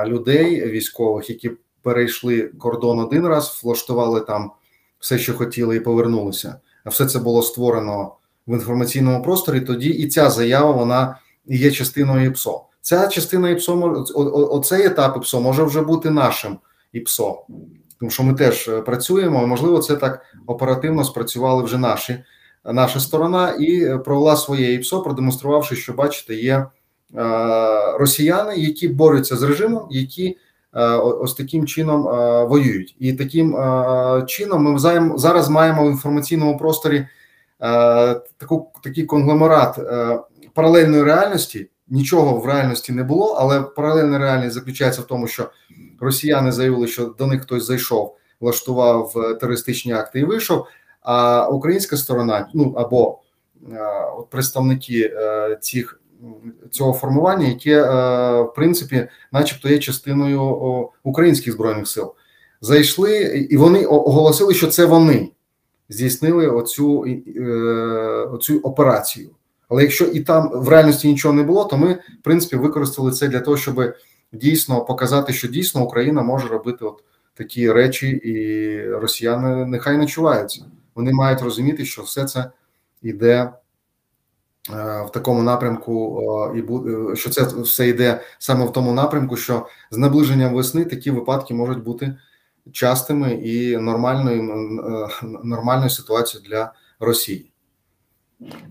людей 0.06 0.70
військових, 0.70 1.30
які 1.30 1.52
перейшли 1.82 2.42
кордон 2.42 3.00
один 3.00 3.28
раз, 3.28 3.62
влаштували 3.64 4.22
там 4.22 4.52
все, 5.00 5.18
що 5.18 5.34
хотіли, 5.34 5.76
і 5.76 5.80
повернулися. 5.80 6.56
А 6.84 6.90
все 6.90 7.06
це 7.06 7.20
було 7.20 7.44
створено 7.44 8.16
в 8.48 8.54
інформаційному 8.54 9.24
просторі. 9.24 9.62
Тоді 9.62 9.90
і 9.90 10.08
ця 10.08 10.30
заява 10.30 10.72
вона 10.72 11.18
є 11.46 11.72
частиною 11.72 12.26
ІПСО. 12.26 12.66
Ця 12.82 13.08
частина 13.08 13.50
ІПСО, 13.50 14.06
оцей 14.52 14.86
етап 14.86 15.18
ІПСО 15.18 15.42
може 15.42 15.64
вже 15.64 15.82
бути 15.82 16.10
нашим 16.10 16.58
ІПСО, 16.94 17.46
тому 18.00 18.12
що 18.12 18.24
ми 18.24 18.34
теж 18.34 18.68
е, 18.68 18.82
працюємо. 18.82 19.48
Можливо, 19.48 19.80
це 19.80 19.96
так 19.96 20.22
оперативно 20.48 21.04
спрацювали 21.04 21.64
вже 21.64 21.78
наші. 21.78 22.24
Наша 22.66 23.00
сторона 23.00 23.56
і 23.60 23.98
провела 24.06 24.36
своє 24.36 24.74
ІПСО, 24.74 25.02
продемонструвавши, 25.02 25.76
що 25.76 25.94
бачите, 25.94 26.36
є 26.36 26.56
Е, 26.56 26.83
росіяни, 28.00 28.56
які 28.56 28.88
борються 28.88 29.36
з 29.36 29.44
режимом, 29.44 29.88
які 29.90 30.38
е, 30.74 30.86
ось 30.96 31.34
таким 31.34 31.68
чином 31.68 32.08
е, 32.08 32.44
воюють, 32.44 32.96
і 33.00 33.14
таким 33.14 33.58
чином 34.28 34.64
ми 34.64 34.80
зараз 35.18 35.50
маємо 35.50 35.88
в 35.88 35.92
інформаційному 35.92 36.58
просторі 36.58 37.08
таку 38.38 38.72
такий 38.84 39.06
конгломерат 39.06 39.80
паралельної 40.54 41.04
реальності. 41.04 41.70
Нічого 41.88 42.38
в 42.38 42.46
реальності 42.46 42.94
не 42.94 43.04
було, 43.04 43.34
але 43.40 43.62
паралельна 43.62 44.18
реальність 44.18 44.54
заключається 44.54 45.02
в 45.02 45.08
тому, 45.08 45.28
що 45.28 45.50
росіяни 46.00 46.52
заявили, 46.52 46.88
що 46.88 47.06
до 47.06 47.28
них 47.28 47.42
хтось 47.42 47.66
зайшов, 47.66 48.18
влаштував 48.40 49.14
терористичні 49.40 49.94
акти 49.94 50.20
і 50.20 50.24
вийшов. 50.24 50.66
А 51.02 51.48
українська 51.48 51.98
сторона, 51.98 52.50
ну 52.54 52.74
або 52.78 53.20
от 54.18 54.30
представники 54.30 55.14
цих 55.62 56.00
цього 56.72 56.94
формування, 56.94 57.48
яке 57.48 57.84
е, 57.84 58.42
в 58.42 58.54
принципі, 58.56 59.08
начебто, 59.32 59.70
є 59.70 59.80
частиною 59.80 60.90
українських 61.04 61.54
збройних 61.54 61.88
сил. 61.88 62.14
Зайшли 62.62 63.18
і 63.50 63.58
вони 63.58 63.86
оголосили, 63.86 64.54
що 64.54 64.68
це 64.68 64.86
вони 64.86 65.32
здійснили 65.90 66.48
оцю, 66.48 67.06
е, 67.38 67.42
оцю 68.32 68.60
операцію. 68.60 69.30
Але 69.70 69.82
якщо 69.82 70.06
і 70.06 70.20
там 70.20 70.52
в 70.54 70.70
реальності 70.70 71.08
нічого 71.08 71.34
не 71.34 71.44
було, 71.44 71.66
то 71.66 71.78
ми 71.78 71.94
в 71.94 72.24
принципі 72.24 72.56
використали 72.56 73.12
це 73.12 73.28
для 73.28 73.40
того, 73.40 73.58
щоб 73.58 73.94
дійсно 74.34 74.86
показати, 74.86 75.34
що 75.34 75.48
дійсно 75.48 75.84
Україна 75.84 76.22
може 76.22 76.48
робити 76.48 76.86
от 76.86 77.04
такі 77.34 77.72
речі, 77.72 78.08
і 78.08 78.90
росіяни 78.90 79.66
нехай 79.66 79.98
не 79.98 80.06
чуваються. 80.06 80.66
Вони 80.96 81.14
мають 81.14 81.42
розуміти, 81.42 81.86
що 81.86 82.02
все 82.02 82.26
це 82.26 82.52
йде 83.02 83.52
Е, 83.52 83.63
в 84.70 85.10
такому 85.14 85.44
напрямку, 85.44 86.24
і 86.56 86.62
буде 86.62 87.16
що 87.16 87.30
це 87.30 87.44
все 87.44 87.88
йде 87.88 88.22
саме 88.40 88.66
в 88.66 88.72
тому 88.72 88.94
напрямку, 88.94 89.38
що 89.38 89.68
з 89.92 89.98
наближенням 89.98 90.54
весни 90.54 90.86
такі 90.86 91.12
випадки 91.12 91.54
можуть 91.54 91.84
бути 91.84 92.18
частими 92.72 93.34
і 93.34 93.78
нормальною 93.78 94.42
е, 94.44 95.26
нормальною 95.44 95.90
ситуацією 95.90 96.50
для 96.50 96.74
Росії. 97.00 97.53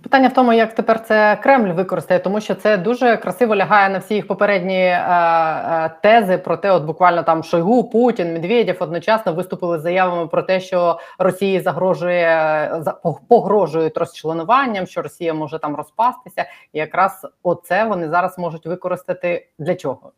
Питання 0.03 0.29
в 0.29 0.35
тому, 0.35 0.53
як 0.53 0.75
тепер 0.75 1.05
це 1.05 1.39
Кремль 1.43 1.73
використає, 1.73 2.21
тому 2.21 2.41
що 2.41 2.55
це 2.55 2.77
дуже 2.77 3.17
красиво 3.17 3.57
лягає 3.57 3.89
на 3.89 3.99
всі 3.99 4.15
їх 4.15 4.27
попередні 4.27 4.79
е, 4.79 4.99
е, 4.99 5.91
тези 6.03 6.39
про 6.39 6.57
те, 6.57 6.71
от 6.71 6.85
буквально 6.85 7.23
там 7.23 7.43
Шойгу, 7.43 7.85
Путін, 7.85 8.33
Медведєв 8.33 8.77
одночасно 8.81 9.33
виступили 9.33 9.79
з 9.79 9.83
заявами 9.83 10.27
про 10.27 10.43
те, 10.43 10.61
що 10.61 10.99
Росії 11.19 11.61
загрожує 11.61 12.83
погрожують 13.29 13.97
розчленуванням, 13.97 14.87
що 14.87 15.03
Росія 15.03 15.35
може 15.35 15.59
там 15.59 15.77
розпастися, 15.77 16.45
і 16.73 16.79
якраз 16.79 17.27
оце 17.43 17.85
вони 17.85 18.09
зараз 18.09 18.39
можуть 18.39 18.67
використати 18.67 19.49
для 19.59 19.75
чого. 19.75 20.13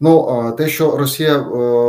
Ну 0.00 0.52
те, 0.58 0.68
що 0.68 0.96
Росія 0.96 1.36
е, 1.36 1.42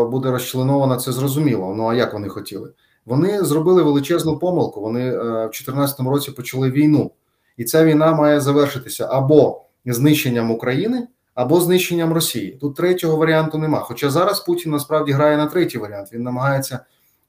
буде 0.05 0.31
розчленована, 0.31 0.97
це 0.97 1.11
зрозуміло. 1.11 1.73
Ну 1.77 1.87
а 1.87 1.93
як 1.93 2.13
вони 2.13 2.29
хотіли? 2.29 2.71
Вони 3.05 3.43
зробили 3.43 3.83
величезну 3.83 4.39
помилку. 4.39 4.81
Вони 4.81 5.07
е, 5.07 5.17
в 5.17 5.21
2014 5.21 5.99
році 5.99 6.31
почали 6.31 6.71
війну, 6.71 7.11
і 7.57 7.63
ця 7.63 7.85
війна 7.85 8.13
має 8.13 8.41
завершитися 8.41 9.07
або 9.11 9.61
знищенням 9.85 10.51
України, 10.51 11.07
або 11.33 11.61
знищенням 11.61 12.13
Росії. 12.13 12.51
Тут 12.61 12.75
третього 12.75 13.17
варіанту 13.17 13.57
нема. 13.57 13.79
Хоча 13.79 14.09
зараз 14.09 14.39
Путін 14.39 14.71
насправді 14.71 15.11
грає 15.11 15.37
на 15.37 15.45
третій 15.45 15.77
варіант. 15.77 16.09
Він 16.13 16.23
намагається 16.23 16.79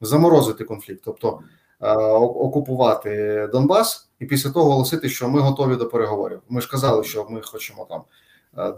заморозити 0.00 0.64
конфлікт, 0.64 1.02
тобто 1.04 1.40
е, 1.80 1.92
окупувати 2.18 3.48
Донбас, 3.52 4.08
і 4.20 4.26
після 4.26 4.50
того 4.50 4.70
оголосити, 4.70 5.08
що 5.08 5.28
ми 5.28 5.40
готові 5.40 5.76
до 5.76 5.88
переговорів. 5.88 6.40
Ми 6.48 6.60
ж 6.60 6.70
казали, 6.70 7.04
що 7.04 7.26
ми 7.30 7.40
хочемо 7.42 7.86
там. 7.90 8.02
Е, 8.58 8.74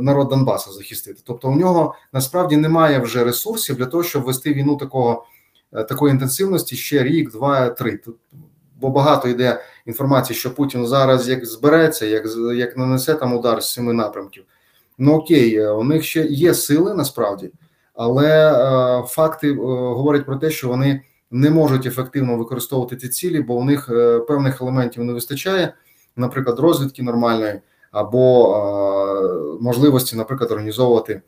народ 0.00 0.28
Донбаса 0.28 0.70
захистити, 0.70 1.20
тобто 1.24 1.48
у 1.48 1.56
нього 1.56 1.94
насправді 2.12 2.56
немає 2.56 2.98
вже 2.98 3.24
ресурсів 3.24 3.76
для 3.76 3.86
того, 3.86 4.02
щоб 4.02 4.22
вести 4.22 4.52
війну 4.52 4.76
такого 4.76 5.24
такої 5.72 6.12
інтенсивності 6.12 6.76
ще 6.76 7.02
рік, 7.02 7.32
два, 7.32 7.68
три. 7.68 7.96
Тут 7.96 8.16
бо 8.80 8.90
багато 8.90 9.28
йде 9.28 9.60
інформації, 9.86 10.36
що 10.38 10.54
Путін 10.54 10.86
зараз 10.86 11.28
як 11.28 11.46
збереться, 11.46 12.06
як 12.06 12.26
як 12.54 12.76
нанесе 12.76 13.14
там 13.14 13.34
удар 13.34 13.62
з 13.62 13.72
семи 13.72 13.92
напрямків. 13.92 14.44
Ну 14.98 15.14
окей, 15.14 15.56
е, 15.56 15.70
у 15.70 15.84
них 15.84 16.04
ще 16.04 16.22
є 16.22 16.54
сили 16.54 16.94
насправді, 16.94 17.50
але 17.94 18.52
е, 18.52 19.02
факти 19.06 19.50
е, 19.50 19.54
говорять 19.54 20.26
про 20.26 20.36
те, 20.36 20.50
що 20.50 20.68
вони 20.68 21.02
не 21.30 21.50
можуть 21.50 21.86
ефективно 21.86 22.36
використовувати 22.36 22.96
ці 22.96 23.08
цілі, 23.08 23.40
бо 23.40 23.54
у 23.54 23.64
них 23.64 23.88
е, 23.92 24.18
певних 24.18 24.60
елементів 24.60 25.04
не 25.04 25.12
вистачає, 25.12 25.74
наприклад, 26.16 26.58
розвідки 26.58 27.02
нормальної 27.02 27.60
або 27.92 28.54
е, 28.56 29.62
можливості, 29.62 30.16
наприклад, 30.16 30.50
організовувати 30.50 31.22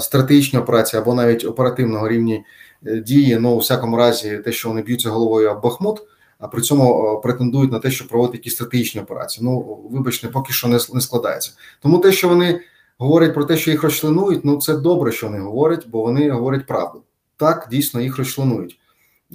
стратегічні 0.00 0.58
операції 0.58 1.02
або 1.02 1.14
навіть 1.14 1.44
оперативного 1.44 2.08
рівні 2.08 2.44
Е, 2.44 2.69
дії, 2.82 3.38
ну 3.38 3.50
у 3.50 3.58
всякому 3.58 3.96
разі, 3.96 4.38
те, 4.38 4.52
що 4.52 4.68
вони 4.68 4.82
б'ються 4.82 5.10
головою 5.10 5.50
об 5.50 5.62
Бахмут, 5.62 6.02
а 6.38 6.48
при 6.48 6.62
цьому 6.62 7.16
е, 7.16 7.20
претендують 7.22 7.72
на 7.72 7.78
те, 7.78 7.90
що 7.90 8.08
проводять 8.08 8.34
якісь 8.34 8.54
стратегічні 8.54 9.00
операції. 9.00 9.44
Ну 9.44 9.78
вибачте, 9.90 10.28
поки 10.28 10.52
що 10.52 10.68
не, 10.68 10.78
не 10.94 11.00
складається. 11.00 11.52
Тому 11.82 11.98
те, 11.98 12.12
що 12.12 12.28
вони 12.28 12.60
говорять 12.98 13.34
про 13.34 13.44
те, 13.44 13.56
що 13.56 13.70
їх 13.70 13.82
розчленують, 13.82 14.44
ну 14.44 14.56
це 14.56 14.76
добре, 14.76 15.12
що 15.12 15.26
вони 15.26 15.38
говорять, 15.40 15.88
бо 15.88 16.02
вони 16.02 16.30
говорять 16.30 16.66
правду. 16.66 17.02
Так, 17.36 17.68
дійсно 17.70 18.00
їх 18.00 18.18
розчленують. 18.18 18.78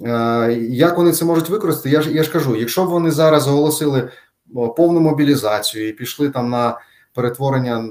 Е, 0.02 0.52
як 0.70 0.98
вони 0.98 1.12
це 1.12 1.24
можуть 1.24 1.48
використати? 1.48 1.90
Я 1.90 2.02
ж 2.02 2.12
я 2.12 2.22
ж 2.22 2.32
кажу, 2.32 2.56
якщо 2.56 2.84
б 2.84 2.88
вони 2.88 3.10
зараз 3.10 3.48
оголосили 3.48 4.08
повну 4.76 5.00
мобілізацію 5.00 5.88
і 5.88 5.92
пішли 5.92 6.30
там 6.30 6.50
на 6.50 6.78
перетворення 7.14 7.88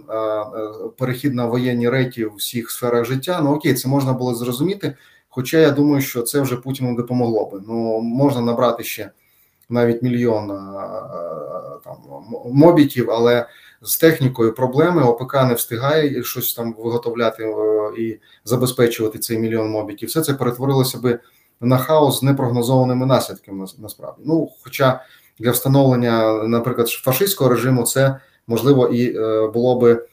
перехід 0.98 1.34
на 1.34 1.46
воєнні 1.46 1.90
рейки 1.90 2.26
в 2.26 2.36
всіх 2.36 2.72
сферах 2.72 3.06
життя, 3.06 3.42
ну 3.44 3.54
окей, 3.54 3.74
це 3.74 3.88
можна 3.88 4.14
було 4.14 4.36
зрозуміти. 4.36 4.96
Хоча 5.36 5.58
я 5.58 5.72
думаю, 5.72 6.02
що 6.02 6.22
це 6.22 6.42
вже 6.42 6.56
Путіну 6.56 6.96
допомогло 6.96 7.46
би. 7.46 7.62
Ну 7.68 8.02
можна 8.02 8.42
набрати 8.42 8.84
ще 8.84 9.12
навіть 9.70 10.04
мільйон 10.04 10.48
там 11.84 11.98
мобіків, 12.46 13.12
але 13.12 13.46
з 13.82 13.98
технікою 13.98 14.54
проблеми 14.54 15.04
ОПК 15.04 15.34
не 15.34 15.54
встигає 15.54 16.24
щось 16.24 16.54
там 16.54 16.76
виготовляти 16.78 17.54
і 17.98 18.18
забезпечувати 18.46 19.20
цей 19.20 19.40
мільйон 19.40 19.70
мобіків. 19.70 20.10
Все 20.10 20.22
це 20.22 20.34
перетворилося 20.34 20.98
би 20.98 21.20
на 21.62 21.78
хаос 21.78 22.20
з 22.20 22.24
непрогнозованими 22.24 23.06
наслідками 23.06 23.66
насправді. 23.78 24.22
Ну, 24.26 24.50
хоча 24.64 25.02
для 25.40 25.52
встановлення, 25.52 26.44
наприклад, 26.44 26.88
фашистського 26.88 27.50
режиму, 27.50 27.84
це 27.84 28.20
можливо 28.48 28.88
і 28.88 29.20
було 29.50 29.80
би 29.80 30.06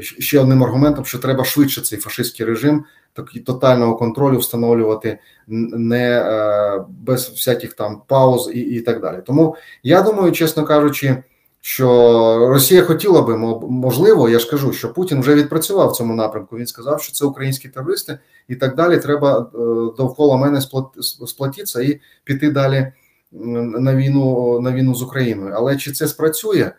ще 0.00 0.40
одним 0.40 0.64
аргументом, 0.64 1.04
що 1.04 1.18
треба 1.18 1.44
швидше 1.44 1.80
цей 1.80 1.98
фашистський 1.98 2.46
режим 2.46 2.84
такий 3.22 3.42
тотального 3.42 3.96
контролю 3.96 4.38
встановлювати 4.38 5.18
не 5.46 6.24
без 6.88 7.28
всяких 7.28 7.74
там 7.74 8.02
пауз 8.06 8.50
і, 8.54 8.60
і 8.60 8.80
так 8.80 9.00
далі. 9.00 9.16
Тому 9.26 9.56
я 9.82 10.02
думаю, 10.02 10.32
чесно 10.32 10.64
кажучи 10.64 11.22
що 11.60 12.48
Росія 12.48 12.82
хотіла 12.82 13.22
би 13.22 13.36
можливо, 13.68 14.28
я 14.28 14.38
ж 14.38 14.50
кажу, 14.50 14.72
що 14.72 14.92
Путін 14.92 15.20
вже 15.20 15.34
відпрацював 15.34 15.90
в 15.90 15.96
цьому 15.96 16.14
напрямку. 16.14 16.56
Він 16.56 16.66
сказав, 16.66 17.02
що 17.02 17.12
це 17.12 17.24
українські 17.24 17.68
терористи, 17.68 18.18
і 18.48 18.56
так 18.56 18.76
далі. 18.76 18.98
Треба 18.98 19.40
е, 19.40 19.58
довкола 19.96 20.36
мене 20.36 20.60
сплатитися 21.26 21.82
і 21.82 22.00
піти 22.24 22.50
далі 22.50 22.92
на 23.32 23.96
війну 23.96 24.60
на 24.60 24.72
війну 24.72 24.94
з 24.94 25.02
Україною. 25.02 25.52
Але 25.56 25.76
чи 25.76 25.92
це 25.92 26.08
спрацює, 26.08 26.70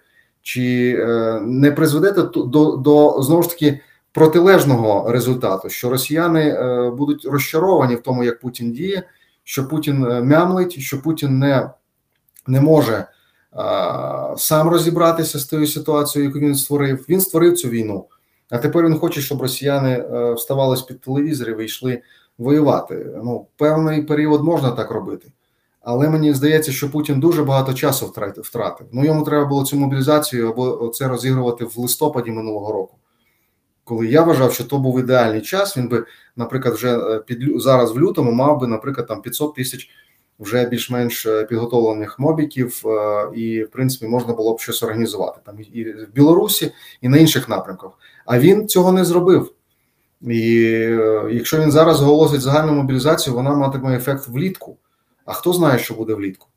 чи 0.41 0.96
е, 1.00 1.39
не 1.41 1.72
призведе 1.72 2.12
до, 2.12 2.75
до 2.75 3.22
знову 3.22 3.43
ж 3.43 3.50
таки 3.50 3.79
протилежного 4.20 5.12
результату, 5.12 5.70
що 5.70 5.90
росіяни 5.90 6.50
е, 6.50 6.90
будуть 6.90 7.26
розчаровані 7.26 7.96
в 7.96 8.02
тому, 8.02 8.24
як 8.24 8.40
Путін 8.40 8.72
діє, 8.72 9.04
що 9.44 9.68
Путін 9.68 10.00
мямлить, 10.24 10.80
що 10.80 11.02
Путін 11.02 11.40
не, 11.40 11.70
не 12.48 12.62
може 12.62 13.08
сам 14.38 14.70
розібратися 14.70 15.40
з 15.40 15.46
тою 15.46 15.68
ситуацією, 15.68 16.30
яку 16.30 16.40
він 16.40 16.56
створив. 16.56 17.06
Він 17.10 17.22
створив 17.22 17.58
цю 17.58 17.70
війну. 17.70 18.06
А 18.50 18.58
тепер 18.58 18.86
він 18.86 19.00
хоче, 19.00 19.22
щоб 19.22 19.42
росіяни 19.42 19.90
е, 19.90 20.34
вставали 20.34 20.78
з 20.78 20.82
під 20.82 21.02
телевізорів 21.02 21.60
і 21.60 21.66
йшли 21.66 22.02
воювати. 22.38 23.08
Ну, 23.24 23.48
певний 23.58 24.02
період 24.02 24.44
можна 24.44 24.72
так 24.72 24.92
робити. 24.92 25.32
Але 25.82 26.10
мені 26.10 26.34
здається, 26.34 26.72
що 26.72 26.92
Путін 26.92 27.20
дуже 27.20 27.44
багато 27.44 27.74
часу 27.74 28.06
втратив. 28.42 28.86
Ну 28.92 29.06
йому 29.06 29.24
треба 29.24 29.46
було 29.46 29.66
цю 29.66 29.78
мобілізацію 29.78 30.50
або 30.50 30.88
це 30.88 31.08
розігрувати 31.08 31.66
в 31.66 31.74
листопаді 31.78 32.32
минулого 32.32 32.74
року. 32.74 32.99
Коли 33.89 34.08
я 34.08 34.22
вважав, 34.24 34.53
що 34.53 34.63
то 34.63 34.77
був 34.77 35.00
ідеальний 35.00 35.41
час, 35.41 35.77
він 35.77 35.88
би, 35.88 36.05
наприклад, 36.36 36.74
вже 36.74 36.98
е, 36.98 37.19
під 37.19 37.62
зараз 37.62 37.91
в 37.91 38.00
лютому 38.00 38.31
мав 38.31 38.60
би, 38.60 38.67
наприклад, 38.67 39.08
там 39.08 39.22
500 39.22 39.55
тисяч 39.55 39.89
вже 40.39 40.65
більш-менш 40.65 41.25
е, 41.25 41.43
підготовлених 41.43 42.19
мобіків, 42.19 42.81
е, 42.86 43.29
і 43.36 43.63
в 43.63 43.69
принципі 43.69 44.08
можна 44.08 44.34
було 44.34 44.53
б 44.53 44.60
щось 44.60 44.84
організувати 44.84 45.39
там 45.46 45.55
і 45.74 45.84
в 45.84 46.13
Білорусі, 46.13 46.72
і 47.01 47.10
на 47.10 47.17
інших 47.17 47.50
напрямках. 47.50 47.91
А 48.25 48.39
він 48.39 48.67
цього 48.67 48.91
не 48.91 49.05
зробив. 49.05 49.53
І 50.22 50.51
якщо 51.31 51.62
він 51.62 51.72
зараз 51.72 52.01
оголосить 52.01 52.41
загальну 52.41 52.74
мобілізацію, 52.74 53.36
вона 53.36 53.55
матиме 53.55 53.98
ефект 53.98 54.27
влітку. 54.27 54.77
А 55.25 55.34
хто 55.34 55.53
знає, 55.53 55.79
що 55.79 55.93
буде 55.93 56.13
влітку? 56.13 56.48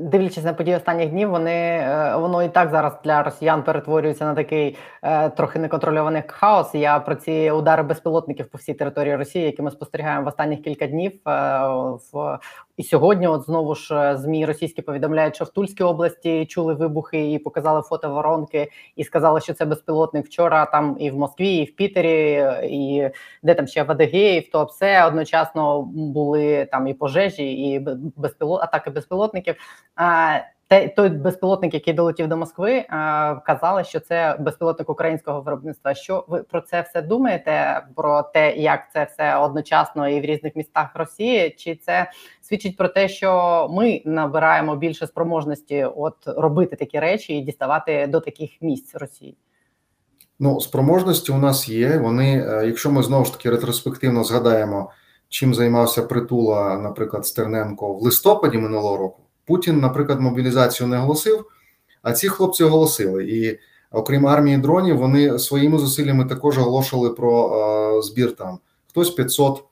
Дивлячись 0.00 0.44
на 0.44 0.54
події 0.54 0.76
останніх 0.76 1.10
днів, 1.10 1.30
вони 1.30 1.50
е, 1.50 2.16
воно 2.16 2.42
і 2.42 2.48
так 2.48 2.70
зараз 2.70 2.92
для 3.04 3.22
росіян 3.22 3.62
перетворюється 3.62 4.24
на 4.24 4.34
такий 4.34 4.76
е, 5.02 5.30
трохи 5.30 5.58
неконтрольований 5.58 6.22
хаос. 6.26 6.74
Я 6.74 6.98
про 6.98 7.14
ці 7.14 7.50
удари 7.50 7.82
безпілотників 7.82 8.50
по 8.50 8.58
всій 8.58 8.74
території 8.74 9.16
Росії, 9.16 9.44
які 9.44 9.62
ми 9.62 9.70
спостерігаємо 9.70 10.24
в 10.24 10.28
останніх 10.28 10.62
кілька 10.62 10.86
днів 10.86 11.12
е, 11.12 11.30
в 12.12 12.38
і 12.76 12.82
сьогодні, 12.82 13.26
от 13.26 13.42
знову 13.42 13.74
ж 13.74 13.94
е, 13.94 14.16
змі 14.16 14.46
російські 14.46 14.82
повідомляють, 14.82 15.34
що 15.34 15.44
в 15.44 15.48
Тульській 15.48 15.84
області 15.84 16.46
чули 16.46 16.74
вибухи 16.74 17.32
і 17.32 17.38
показали 17.38 17.82
фото 17.82 18.10
воронки, 18.10 18.70
і 18.96 19.04
сказали, 19.04 19.40
що 19.40 19.54
це 19.54 19.64
безпілотник 19.64 20.26
вчора. 20.26 20.66
Там 20.66 20.96
і 21.00 21.10
в 21.10 21.16
Москві, 21.16 21.56
і 21.56 21.64
в 21.64 21.76
Пітері, 21.76 22.46
і 22.64 23.10
де 23.42 23.54
там 23.54 23.66
ще 23.66 23.82
в 23.82 23.90
Адегеї, 23.90 24.40
то 24.40 24.64
все 24.64 25.06
одночасно 25.06 25.82
були 25.92 26.64
там 26.64 26.88
і 26.88 26.94
пожежі, 26.94 27.72
і 27.72 27.86
безпіло... 28.16 28.56
атаки 28.56 28.90
безпілотників. 28.90 29.54
Те 30.68 30.88
той 30.88 31.08
безпілотник, 31.08 31.74
який 31.74 31.94
долетів 31.94 32.28
до 32.28 32.36
Москви, 32.36 32.72
е, 32.72 32.86
казали, 33.46 33.84
що 33.84 34.00
це 34.00 34.36
безпілотник 34.40 34.90
українського 34.90 35.40
виробництва. 35.40 35.94
Що 35.94 36.24
ви 36.28 36.42
про 36.42 36.60
це 36.60 36.80
все 36.80 37.02
думаєте? 37.02 37.82
Про 37.96 38.22
те, 38.22 38.56
як 38.56 38.92
це 38.92 39.04
все 39.04 39.36
одночасно 39.36 40.08
і 40.08 40.20
в 40.20 40.24
різних 40.24 40.56
містах 40.56 40.90
Росії? 40.94 41.50
Чи 41.58 41.76
це 41.76 42.10
свідчить 42.40 42.76
про 42.76 42.88
те, 42.88 43.08
що 43.08 43.68
ми 43.70 44.02
набираємо 44.04 44.76
більше 44.76 45.06
спроможності, 45.06 45.84
от 45.96 46.16
робити 46.26 46.76
такі 46.76 47.00
речі 47.00 47.38
і 47.38 47.40
діставати 47.40 48.06
до 48.06 48.20
таких 48.20 48.50
місць 48.60 48.94
Росії? 48.94 49.36
Ну, 50.38 50.60
спроможності 50.60 51.32
у 51.32 51.38
нас 51.38 51.68
є. 51.68 51.98
Вони, 51.98 52.46
е, 52.48 52.66
якщо 52.66 52.90
ми 52.90 53.02
знову 53.02 53.24
ж 53.24 53.32
таки 53.32 53.50
ретроспективно 53.50 54.24
згадаємо, 54.24 54.90
чим 55.28 55.54
займався 55.54 56.02
притула, 56.02 56.78
наприклад, 56.78 57.26
Стерненко 57.26 57.92
в 57.92 58.02
листопаді 58.02 58.58
минулого 58.58 58.96
року. 58.96 59.25
Путін, 59.46 59.80
наприклад, 59.80 60.20
мобілізацію 60.20 60.86
не 60.86 60.98
оголосив, 60.98 61.44
а 62.02 62.12
ці 62.12 62.28
хлопці 62.28 62.64
оголосили. 62.64 63.24
І 63.24 63.58
окрім 63.90 64.26
армії 64.26 64.58
дронів, 64.58 64.98
вони 64.98 65.38
своїми 65.38 65.78
зусиллями 65.78 66.24
також 66.24 66.58
оголошували 66.58 67.10
про 67.10 67.52
е, 67.98 68.02
збір 68.02 68.36
там. 68.36 68.58
Хтось 68.90 69.10
500 69.10 69.64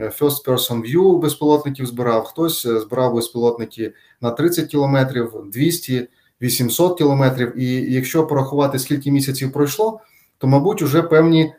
е, 0.00 0.12
first 0.20 0.44
person 0.44 0.94
view 0.94 1.18
безпілотників 1.18 1.86
збирав, 1.86 2.24
хтось 2.24 2.66
е, 2.66 2.80
збирав 2.80 3.14
безпілотники 3.14 3.92
на 4.20 4.30
30 4.30 4.66
кілометрів, 4.66 5.32
200, 5.52 6.08
800 6.42 6.98
кілометрів. 6.98 7.58
І 7.58 7.92
якщо 7.92 8.26
порахувати, 8.26 8.78
скільки 8.78 9.10
місяців 9.10 9.52
пройшло, 9.52 10.00
то, 10.38 10.46
мабуть, 10.46 10.82
вже 10.82 11.02
певні 11.02 11.52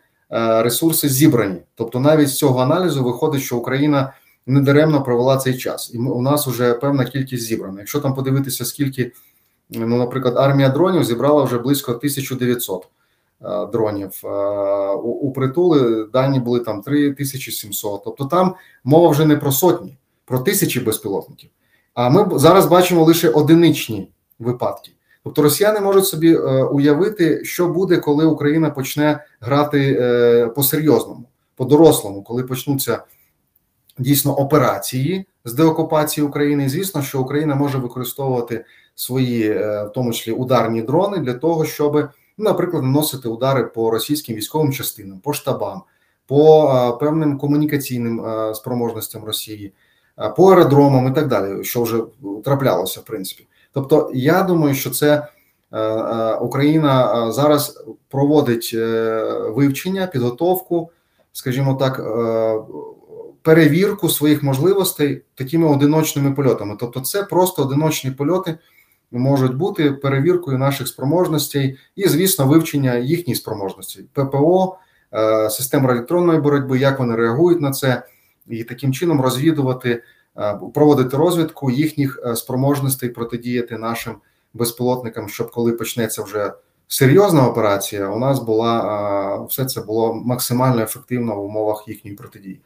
ресурси 0.62 1.10
зібрані. 1.10 1.62
Тобто, 1.76 2.00
навіть 2.00 2.28
з 2.28 2.38
цього 2.38 2.60
аналізу 2.60 3.04
виходить, 3.04 3.42
що 3.42 3.58
Україна 3.58 4.14
недаремно 4.50 5.04
провела 5.04 5.38
цей 5.38 5.58
час, 5.58 5.92
і 5.94 5.98
у 5.98 6.22
нас 6.22 6.48
вже 6.48 6.74
певна 6.74 7.06
кількість 7.06 7.44
зібрана. 7.44 7.80
Якщо 7.80 8.00
там 8.00 8.16
подивитися, 8.16 8.66
скільки, 8.66 9.12
ну, 9.70 9.98
наприклад, 9.98 10.34
армія 10.38 10.70
дронів 10.70 11.04
зібрала 11.04 11.44
вже 11.44 11.58
близько 11.58 11.92
1900 11.92 12.88
е, 13.42 13.66
дронів. 13.72 14.22
Е, 14.24 14.28
у, 14.94 15.10
у 15.10 15.32
притули 15.32 16.08
дані 16.14 16.40
були 16.40 16.60
там 16.60 16.82
3700. 16.82 18.04
Тобто 18.04 18.26
там 18.26 18.56
мова 18.84 19.10
вже 19.10 19.26
не 19.26 19.36
про 19.36 19.52
сотні, 19.52 19.98
про 20.26 20.40
тисячі 20.40 20.80
безпілотників. 20.80 21.50
А 21.94 22.10
ми 22.10 22.40
зараз 22.40 22.66
бачимо 22.66 23.04
лише 23.04 23.30
одиничні 23.30 24.12
випадки. 24.40 24.92
Тобто 25.24 25.42
росіяни 25.42 25.80
можуть 25.80 26.06
собі 26.06 26.34
е, 26.34 26.64
уявити, 26.64 27.46
що 27.46 27.68
буде, 27.68 27.98
коли 27.98 28.26
Україна 28.26 28.70
почне 28.70 29.26
грати 29.42 29.94
по 30.56 30.64
серйозному, 30.64 31.26
по 31.56 31.66
дорослому, 31.66 32.24
коли 32.24 32.44
почнуться 32.44 33.04
дійсно 34.00 34.34
операції 34.36 35.26
з 35.46 35.54
деокупації 35.54 36.28
України. 36.28 36.66
І 36.66 36.70
звісно, 36.70 37.02
що 37.02 37.22
Україна 37.22 37.56
може 37.56 37.78
використовувати 37.78 38.66
свої, 38.96 39.52
е, 39.52 39.84
в 39.84 39.92
тому 39.92 40.14
числі 40.14 40.32
ударні 40.32 40.82
дрони, 40.82 41.18
для 41.18 41.34
того, 41.34 41.66
щоб, 41.66 41.96
ну, 42.38 42.46
наприклад, 42.46 42.84
наносити 42.84 43.30
удари 43.30 43.64
по 43.64 43.92
російським 43.92 44.36
військовим 44.36 44.74
частинам, 44.74 45.20
по 45.20 45.34
штабам, 45.34 45.82
по 46.28 46.70
е, 46.70 47.00
певним 47.00 47.38
комунікаційним 47.38 48.26
е, 48.26 48.56
спроможностям 48.56 49.24
Росії, 49.24 49.74
по 50.38 50.50
аеродромам 50.50 51.08
і 51.08 51.12
так 51.12 51.28
далі, 51.28 51.64
що 51.64 51.84
вже 51.84 51.98
траплялося 52.44 53.00
в 53.00 53.04
принципі. 53.04 53.48
Тобто, 53.74 54.12
я 54.14 54.44
думаю, 54.44 54.76
що 54.76 54.90
це. 54.90 55.28
Україна 56.42 57.32
зараз 57.32 57.84
проводить 58.10 58.76
вивчення, 59.48 60.08
підготовку, 60.08 60.90
скажімо 61.32 61.74
так, 61.74 62.02
перевірку 63.50 64.10
своїх 64.10 64.44
можливостей 64.44 65.22
такими 65.36 65.68
одиночними 65.68 66.32
польотами. 66.32 66.76
Тобто, 66.80 67.00
це 67.00 67.24
просто 67.24 67.64
одиночні 67.64 68.12
польоти 68.12 68.58
можуть 69.12 69.56
бути 69.56 69.92
перевіркою 69.92 70.58
наших 70.58 70.88
спроможностей 70.88 71.78
і, 71.96 72.08
звісно, 72.08 72.48
вивчення 72.48 72.96
їхніх 72.96 73.38
спроможностей 73.38 74.06
ППО, 74.14 74.78
е, 75.14 75.50
систем 75.50 75.90
електронної 75.90 76.40
боротьби, 76.40 76.80
як 76.80 77.00
вони 77.00 77.16
реагують 77.16 77.62
на 77.62 77.72
це, 77.72 78.04
і 78.48 78.64
таким 78.64 78.94
чином 78.94 79.22
розвідувати, 79.22 80.04
е, 80.38 80.60
проводити 80.74 81.18
розвідку 81.18 81.72
їхніх 81.72 82.20
е, 82.26 82.36
спроможностей 82.36 83.10
протидіяти 83.10 83.78
нашим 83.78 84.16
безпілотникам, 84.54 85.30
щоб 85.30 85.52
коли 85.52 85.72
почнеться 85.72 86.24
вже. 86.24 86.54
Серйозна 86.88 87.48
операція 87.48 88.10
у 88.10 88.20
нас 88.20 88.40
була 88.40 89.46
все 89.50 89.66
це 89.66 89.82
було 89.82 90.14
максимально 90.14 90.82
ефективно 90.82 91.36
в 91.36 91.46
умовах 91.46 91.84
їхньої 91.88 92.18
протидії. 92.18 92.62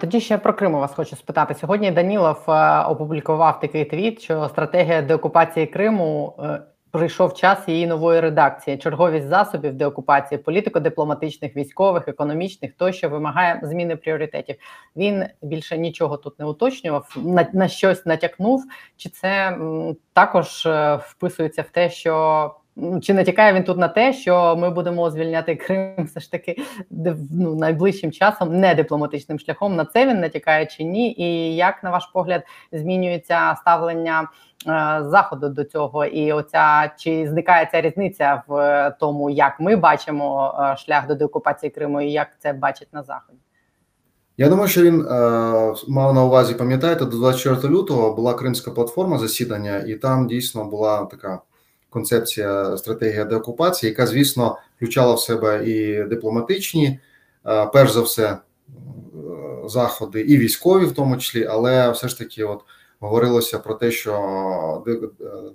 Тоді 0.00 0.20
ще 0.20 0.38
про 0.38 0.54
Крим 0.54 0.72
вас 0.72 0.94
хочу 0.94 1.16
спитати. 1.16 1.54
Сьогодні 1.54 1.90
Данілов 1.90 2.44
е, 2.48 2.80
опублікував 2.84 3.60
такий 3.60 3.84
твіт, 3.84 4.22
що 4.22 4.48
стратегія 4.48 5.02
деокупації 5.02 5.66
Криму 5.66 6.34
е, 6.38 6.62
прийшов 6.90 7.34
час 7.34 7.68
її 7.68 7.86
нової 7.86 8.20
редакції. 8.20 8.76
Черговість 8.76 9.28
засобів 9.28 9.74
деокупації, 9.74 10.38
політико-дипломатичних, 10.38 11.56
військових, 11.56 12.08
економічних 12.08 12.72
тощо 12.72 13.08
вимагає 13.08 13.60
зміни 13.62 13.96
пріоритетів. 13.96 14.56
Він 14.96 15.24
більше 15.42 15.78
нічого 15.78 16.16
тут 16.16 16.38
не 16.38 16.44
уточнював, 16.44 17.16
на, 17.16 17.48
на 17.52 17.68
щось 17.68 18.06
натякнув. 18.06 18.64
Чи 18.96 19.08
це 19.08 19.58
також 20.12 20.66
е, 20.66 20.98
вписується 21.02 21.62
в 21.62 21.68
те, 21.68 21.90
що 21.90 22.54
Чи 23.02 23.14
натякає 23.14 23.52
він 23.52 23.64
тут 23.64 23.78
на 23.78 23.88
те, 23.88 24.12
що 24.12 24.56
ми 24.56 24.70
будемо 24.70 25.10
звільняти 25.10 25.56
Крим 25.56 26.04
все 26.04 26.20
ж 26.20 26.30
таки 26.30 26.56
ну, 27.30 27.54
найближчим 27.54 28.12
часом, 28.12 28.60
не 28.60 28.74
дипломатичним 28.74 29.38
шляхом? 29.38 29.76
На 29.76 29.84
це 29.84 30.06
він 30.06 30.20
натякає 30.20 30.66
чи 30.66 30.84
ні? 30.84 31.14
І 31.18 31.56
як 31.56 31.84
на 31.84 31.90
ваш 31.90 32.06
погляд 32.06 32.42
змінюється 32.72 33.56
ставлення 33.60 34.22
е, 34.22 34.26
заходу 35.04 35.48
до 35.48 35.64
цього? 35.64 36.04
І 36.04 36.32
оця 36.32 36.92
чи 36.98 37.28
зникає 37.28 37.68
ця 37.72 37.80
різниця 37.80 38.42
в 38.48 38.90
тому, 39.00 39.30
як 39.30 39.60
ми 39.60 39.76
бачимо 39.76 40.54
е, 40.60 40.76
шлях 40.76 41.06
до 41.06 41.14
деокупації 41.14 41.70
Криму, 41.70 42.00
і 42.00 42.10
як 42.12 42.28
це 42.38 42.52
бачить 42.52 42.88
на 42.92 43.02
заході? 43.02 43.38
Я 44.36 44.48
думаю, 44.48 44.68
що 44.68 44.82
він 44.82 45.00
е, 45.00 45.04
мав 45.88 46.14
на 46.14 46.24
увазі, 46.24 46.54
пам'ятаєте, 46.54 47.04
до 47.04 47.16
24 47.16 47.74
лютого 47.74 48.14
була 48.14 48.34
кримська 48.34 48.70
платформа 48.70 49.18
засідання, 49.18 49.84
і 49.86 49.94
там 49.94 50.26
дійсно 50.26 50.64
була 50.64 51.04
така 51.04 51.40
концепція 51.92 52.76
стратегія 52.76 53.24
деокупації, 53.24 53.90
яка, 53.90 54.06
звісно, 54.06 54.58
включала 54.76 55.14
в 55.14 55.20
себе 55.20 55.70
і 55.70 56.04
дипломатичні, 56.04 56.98
е, 57.46 57.66
перш 57.66 57.92
за 57.92 58.00
все, 58.00 58.26
е, 58.28 58.38
заходи, 59.66 60.20
і 60.20 60.38
військові, 60.38 60.84
в 60.84 60.92
тому 60.92 61.16
числі, 61.16 61.44
але 61.44 61.90
все 61.90 62.08
ж 62.08 62.18
таки, 62.18 62.44
от 62.44 62.60
говорилося 63.00 63.58
про 63.58 63.74
те, 63.74 63.90
що 63.90 64.84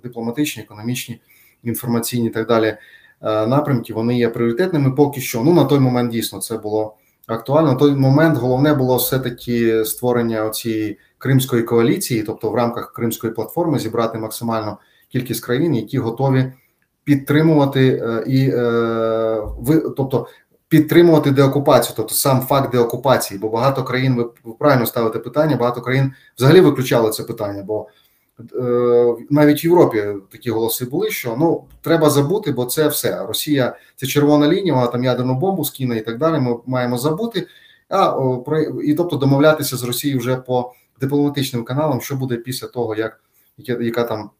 дипломатичні, 0.02 0.62
економічні, 0.62 1.20
інформаційні 1.62 2.26
і 2.26 2.30
так 2.30 2.48
далі 2.48 2.76
напрямки 3.22 3.94
вони 3.94 4.18
є 4.18 4.28
пріоритетними. 4.28 4.90
Поки 4.90 5.20
що 5.20 5.40
ну 5.40 5.54
на 5.54 5.64
той 5.64 5.78
момент 5.78 6.10
дійсно 6.10 6.40
це 6.40 6.58
було 6.58 6.96
актуально. 7.26 7.74
Той 7.74 7.94
момент 7.94 8.38
головне 8.38 8.74
було 8.74 8.96
все 8.96 9.18
таки 9.18 9.84
створення 9.84 10.50
цієї 10.50 10.98
кримської 11.18 11.62
коаліції, 11.62 12.22
тобто 12.22 12.50
в 12.50 12.54
рамках 12.54 12.92
кримської 12.92 13.32
платформи, 13.32 13.78
зібрати 13.78 14.18
максимальну 14.18 14.76
кількість 15.08 15.44
країн, 15.44 15.74
які 15.74 15.98
готові 15.98 16.52
підтримувати 17.04 17.88
е, 17.88 18.24
і 18.26 18.50
е, 18.50 19.42
ви, 19.58 19.80
тобто 19.96 20.26
підтримувати 20.68 21.30
деокупацію, 21.30 21.94
тобто 21.96 22.14
сам 22.14 22.40
факт 22.40 22.72
деокупації. 22.72 23.40
Бо 23.40 23.48
багато 23.48 23.84
країн 23.84 24.16
ви 24.16 24.52
правильно 24.58 24.86
ставите 24.86 25.18
питання, 25.18 25.56
багато 25.56 25.80
країн 25.80 26.12
взагалі 26.36 26.60
виключали 26.60 27.10
це 27.10 27.22
питання. 27.22 27.62
бо 27.62 27.86
Е, 28.54 29.16
навіть 29.30 29.64
в 29.64 29.66
Європі 29.66 30.04
такі 30.30 30.50
голоси 30.50 30.84
були, 30.84 31.10
що 31.10 31.36
ну 31.38 31.64
треба 31.80 32.10
забути, 32.10 32.52
бо 32.52 32.64
це 32.64 32.88
все. 32.88 33.26
Росія 33.26 33.76
це 33.96 34.06
червона 34.06 34.48
лінія, 34.48 34.74
вона 34.74 34.86
там 34.86 35.04
ядерну 35.04 35.34
бомбу 35.34 35.64
скине 35.64 35.96
і 35.96 36.00
так 36.00 36.18
далі. 36.18 36.40
Ми 36.40 36.56
маємо 36.66 36.98
забути. 36.98 37.46
А 37.88 38.12
про 38.46 38.60
і 38.60 38.94
тобто 38.94 39.16
домовлятися 39.16 39.76
з 39.76 39.82
Росією 39.82 40.18
вже 40.18 40.36
по 40.36 40.72
дипломатичним 41.00 41.64
каналам, 41.64 42.00
що 42.00 42.16
буде 42.16 42.36
після 42.36 42.66
того, 42.66 42.94
як 42.94 43.20
яка, 43.58 43.82
яка 43.82 44.04
там 44.04 44.30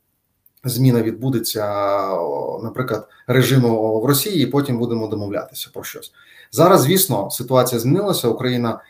зміна 0.65 1.03
відбудеться, 1.03 1.67
наприклад, 2.63 3.09
режиму 3.27 4.01
в 4.01 4.05
Росії, 4.07 4.43
і 4.43 4.47
потім 4.47 4.79
будемо 4.79 5.07
домовлятися 5.07 5.71
про 5.75 5.85
щось 5.85 6.13
зараз. 6.51 6.81
Звісно, 6.81 7.31
ситуація 7.31 7.79
змінилася. 7.79 8.29
Україна 8.29 8.81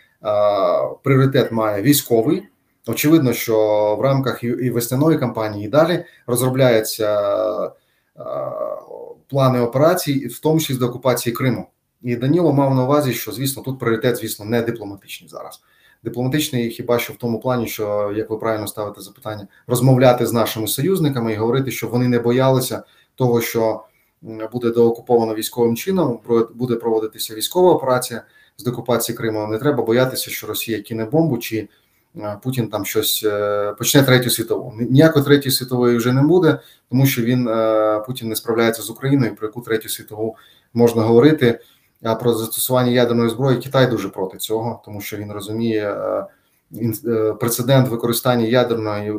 пріоритет 1.02 1.52
має 1.52 1.82
військовий. 1.82 2.42
Очевидно, 2.86 3.32
що 3.32 3.96
в 3.98 4.02
рамках 4.02 4.44
і 4.44 4.70
весняної 4.70 5.18
кампанії 5.18 5.66
і 5.66 5.68
далі 5.68 6.04
розробляються 6.26 7.20
плани 9.28 9.60
операцій, 9.60 10.26
в 10.26 10.38
тому 10.38 10.60
числі 10.60 10.74
з 10.74 10.82
окупації 10.82 11.36
Криму. 11.36 11.66
І 12.02 12.16
Даніло 12.16 12.52
мав 12.52 12.74
на 12.74 12.84
увазі, 12.84 13.12
що 13.12 13.32
звісно 13.32 13.62
тут 13.62 13.78
пріоритет, 13.78 14.16
звісно, 14.16 14.44
не 14.44 14.62
дипломатичний 14.62 15.30
зараз. 15.30 15.60
Дипломатичний 16.04 16.70
хіба 16.70 16.98
що 16.98 17.12
в 17.12 17.16
тому 17.16 17.40
плані, 17.40 17.66
що 17.66 18.12
як 18.16 18.30
ви 18.30 18.38
правильно 18.38 18.66
ставите 18.66 19.00
запитання, 19.00 19.46
розмовляти 19.66 20.26
з 20.26 20.32
нашими 20.32 20.68
союзниками 20.68 21.32
і 21.32 21.36
говорити, 21.36 21.70
щоб 21.70 21.90
вони 21.90 22.08
не 22.08 22.18
боялися 22.18 22.82
того, 23.14 23.40
що 23.40 23.84
буде 24.52 24.70
доокуповано 24.70 25.34
військовим 25.34 25.76
чином, 25.76 26.20
буде 26.54 26.74
проводитися 26.74 27.34
військова 27.34 27.72
операція 27.72 28.22
з 28.56 28.64
деокупації 28.64 29.18
Криму. 29.18 29.46
Не 29.46 29.58
треба 29.58 29.82
боятися, 29.82 30.30
що 30.30 30.46
Росія 30.46 30.82
кине 30.82 31.04
бомбу 31.04 31.38
чи. 31.38 31.68
Путін 32.42 32.68
там 32.68 32.84
щось 32.84 33.24
е, 33.24 33.72
почне 33.78 34.02
третю 34.02 34.30
світову. 34.30 34.74
Ніякої 34.90 35.24
третьої 35.24 35.52
світової 35.52 35.96
вже 35.96 36.12
не 36.12 36.22
буде, 36.22 36.58
тому 36.90 37.06
що 37.06 37.22
він 37.22 37.48
е, 37.48 38.02
Путін 38.06 38.28
не 38.28 38.36
справляється 38.36 38.82
з 38.82 38.90
Україною. 38.90 39.34
Про 39.34 39.46
яку 39.46 39.60
третю 39.60 39.88
світову 39.88 40.36
можна 40.74 41.02
говорити? 41.02 41.60
Про 42.20 42.34
застосування 42.34 42.90
ядерної 42.90 43.30
зброї 43.30 43.58
Китай 43.58 43.86
дуже 43.86 44.08
проти 44.08 44.38
цього, 44.38 44.82
тому 44.84 45.00
що 45.00 45.16
він 45.16 45.32
розуміє 45.32 45.90
е, 45.90 47.32
прецедент 47.32 47.88
використання 47.88 48.46
ядерної 48.46 49.18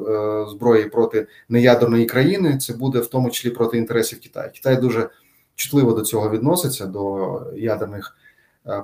зброї 0.50 0.86
проти 0.86 1.28
неядерної 1.50 2.06
країни. 2.06 2.58
Це 2.58 2.74
буде 2.74 3.00
в 3.00 3.08
тому 3.08 3.30
числі 3.30 3.50
проти 3.50 3.78
інтересів 3.78 4.20
Китаю. 4.20 4.52
Китай 4.54 4.76
дуже 4.76 5.10
чутливо 5.56 5.94
до 5.94 6.02
цього 6.02 6.30
відноситься 6.30 6.86
до 6.86 7.42
ядерних 7.56 8.18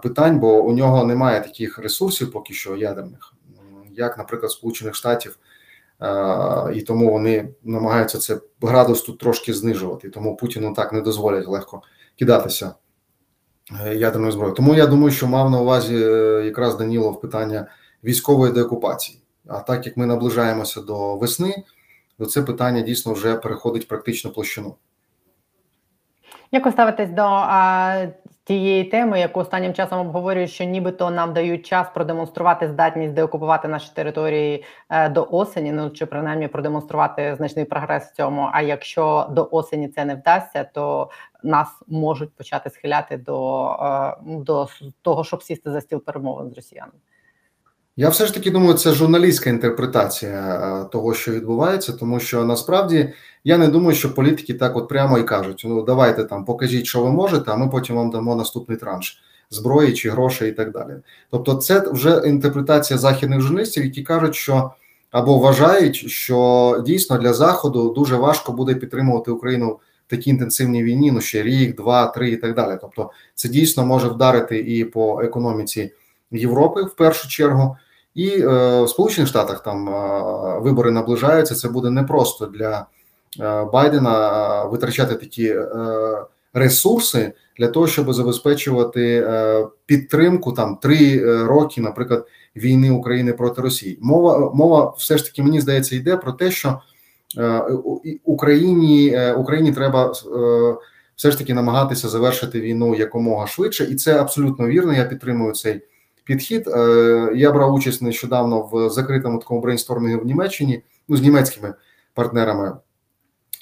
питань, 0.03 0.39
бо 0.39 0.63
у 0.63 0.73
нього 0.73 1.05
немає 1.05 1.41
таких 1.41 1.79
ресурсів, 1.79 2.31
поки 2.31 2.53
що 2.53 2.75
ядерних 2.75 3.35
як, 3.97 4.17
наприклад, 4.17 4.51
Сполучених 4.51 4.95
Штатів, 4.95 5.39
і 6.73 6.81
тому 6.81 7.11
вони 7.11 7.49
намагаються 7.63 8.17
це 8.17 8.39
градус 8.61 9.01
тут 9.01 9.19
трошки 9.19 9.53
знижувати. 9.53 10.09
Тому 10.09 10.35
Путіну 10.35 10.73
так 10.73 10.93
не 10.93 11.01
дозволять 11.01 11.47
легко 11.47 11.81
кидатися 12.19 12.73
е, 13.85 14.31
зброї. 14.31 14.53
Тому 14.53 14.75
я 14.75 14.87
думаю, 14.87 15.11
що 15.11 15.27
мав 15.27 15.49
на 15.49 15.61
увазі 15.61 15.95
е, 15.95 16.41
якраз 16.45 16.77
Данілов 16.77 17.21
питання 17.21 17.67
військової 18.03 18.53
деокупації. 18.53 19.19
А 19.47 19.59
так 19.59 19.85
як 19.85 19.97
ми 19.97 20.05
наближаємося 20.05 20.81
до 20.81 21.15
весни, 21.15 21.63
то 22.17 22.25
це 22.25 22.41
питання 22.41 22.81
дійсно 22.81 23.13
вже 23.13 23.35
переходить 23.35 23.87
практично 23.87 24.31
площину. 24.31 24.75
Як 26.51 26.65
ви 26.65 26.71
ставитесь 26.71 27.09
до 27.09 27.21
а, 27.21 28.07
тієї 28.45 28.83
теми, 28.83 29.19
яку 29.19 29.39
останнім 29.39 29.73
часом 29.73 29.99
обговорюють, 29.99 30.51
що 30.51 30.63
нібито 30.63 31.09
нам 31.09 31.33
дають 31.33 31.65
час 31.65 31.87
продемонструвати 31.93 32.67
здатність 32.67 33.13
деокупувати 33.13 33.67
наші 33.67 33.91
території 33.93 34.63
е, 34.89 35.09
до 35.09 35.27
осені, 35.31 35.71
ну 35.71 35.89
чи 35.89 36.05
принаймні 36.05 36.47
продемонструвати 36.47 37.35
значний 37.35 37.65
прогрес 37.65 38.03
в 38.03 38.15
цьому. 38.15 38.49
А 38.53 38.61
якщо 38.61 39.27
до 39.31 39.49
осені 39.51 39.87
це 39.87 40.05
не 40.05 40.15
вдасться, 40.15 40.63
то 40.63 41.09
нас 41.43 41.81
можуть 41.87 42.35
почати 42.35 42.69
схиляти 42.69 43.17
до, 43.17 43.67
е, 43.81 44.15
до 44.21 44.67
того, 45.01 45.23
щоб 45.23 45.43
сісти 45.43 45.71
за 45.71 45.81
стіл 45.81 46.03
перемовин 46.03 46.51
з 46.51 46.55
росіянами. 46.55 46.99
Я 47.97 48.09
все 48.09 48.25
ж 48.25 48.33
таки 48.33 48.51
думаю, 48.51 48.73
це 48.73 48.93
журналістська 48.93 49.49
інтерпретація 49.49 50.31
е, 50.31 50.89
того, 50.91 51.13
що 51.13 51.31
відбувається, 51.31 51.93
тому 51.93 52.19
що 52.19 52.45
насправді 52.45 53.13
я 53.43 53.57
не 53.57 53.67
думаю, 53.67 53.95
що 53.95 54.13
політики 54.13 54.53
так 54.53 54.75
от 54.75 54.89
прямо 54.89 55.19
і 55.19 55.23
кажуть: 55.23 55.61
ну 55.65 55.81
давайте 55.81 56.23
там 56.23 56.45
покажіть, 56.45 56.85
що 56.85 57.03
ви 57.03 57.11
можете, 57.11 57.51
а 57.51 57.55
ми 57.55 57.69
потім 57.69 57.95
вам 57.95 58.09
дамо 58.09 58.35
наступний 58.35 58.77
транш 58.77 59.23
зброї 59.49 59.93
чи 59.93 60.09
грошей 60.09 60.49
і 60.49 60.53
так 60.53 60.71
далі. 60.71 60.91
Тобто, 61.31 61.55
це 61.55 61.83
вже 61.91 62.21
інтерпретація 62.25 62.99
західних 62.99 63.41
журналістів, 63.41 63.85
які 63.85 64.03
кажуть, 64.03 64.35
що 64.35 64.71
або 65.11 65.37
вважають, 65.37 65.95
що 65.95 66.83
дійсно 66.85 67.17
для 67.17 67.33
заходу 67.33 67.93
дуже 67.93 68.15
важко 68.15 68.51
буде 68.51 68.75
підтримувати 68.75 69.31
Україну 69.31 69.79
в 70.07 70.09
такій 70.09 70.29
інтенсивній 70.29 70.83
війні, 70.83 71.11
ну 71.11 71.21
ще 71.21 71.43
рік, 71.43 71.75
два, 71.75 72.07
три 72.07 72.29
і 72.29 72.37
так 72.37 72.55
далі. 72.55 72.77
Тобто, 72.81 73.11
це 73.35 73.49
дійсно 73.49 73.85
може 73.85 74.07
вдарити 74.07 74.59
і 74.59 74.85
по 74.85 75.21
економіці 75.21 75.91
Європи 76.31 76.83
в 76.83 76.95
першу 76.95 77.27
чергу. 77.27 77.77
І 78.15 78.29
е, 78.29 78.47
в 78.81 78.89
Сполучених 78.89 79.29
Штатах 79.29 79.63
там 79.63 79.89
е, 79.89 80.59
вибори 80.59 80.91
наближаються. 80.91 81.55
Це 81.55 81.69
буде 81.69 81.89
непросто 81.89 82.45
для 82.45 82.85
е, 83.39 83.65
Байдена 83.73 84.63
витрачати 84.63 85.15
такі 85.15 85.55
ресурси 86.53 87.33
для 87.57 87.67
того, 87.67 87.87
щоб 87.87 88.13
забезпечувати 88.13 89.27
підтримку 89.85 90.51
там 90.51 90.75
три 90.75 91.23
роки, 91.43 91.81
наприклад, 91.81 92.27
війни 92.55 92.91
України 92.91 93.33
проти 93.33 93.61
Росії. 93.61 93.99
Мова 94.01 94.51
мова 94.53 94.93
все 94.97 95.17
ж 95.17 95.25
таки 95.25 95.43
мені 95.43 95.61
здається 95.61 95.95
йде 95.95 96.17
про 96.17 96.31
те, 96.31 96.51
що 96.51 96.79
Україні 98.23 99.17
Україні 99.37 99.71
треба. 99.71 100.13
Все 101.15 101.31
ж 101.31 101.37
таки 101.37 101.53
намагатися 101.53 102.09
завершити 102.09 102.61
війну 102.61 102.95
якомога 102.95 103.47
швидше, 103.47 103.87
і 103.91 103.95
це 103.95 104.19
абсолютно 104.19 104.67
вірно. 104.67 104.93
Я 104.93 105.05
підтримую 105.05 105.53
цей 105.53 105.81
підхід. 106.25 106.67
Е, 106.67 107.31
я 107.35 107.51
брав 107.51 107.73
участь 107.73 108.01
нещодавно 108.01 108.69
в 108.71 108.89
закритому 108.89 109.39
такому 109.39 109.61
брейнстормінгу 109.61 110.21
в 110.21 110.25
Німеччині, 110.25 110.83
ну 111.07 111.17
з 111.17 111.21
німецькими 111.21 111.73
партнерами, 112.13 112.77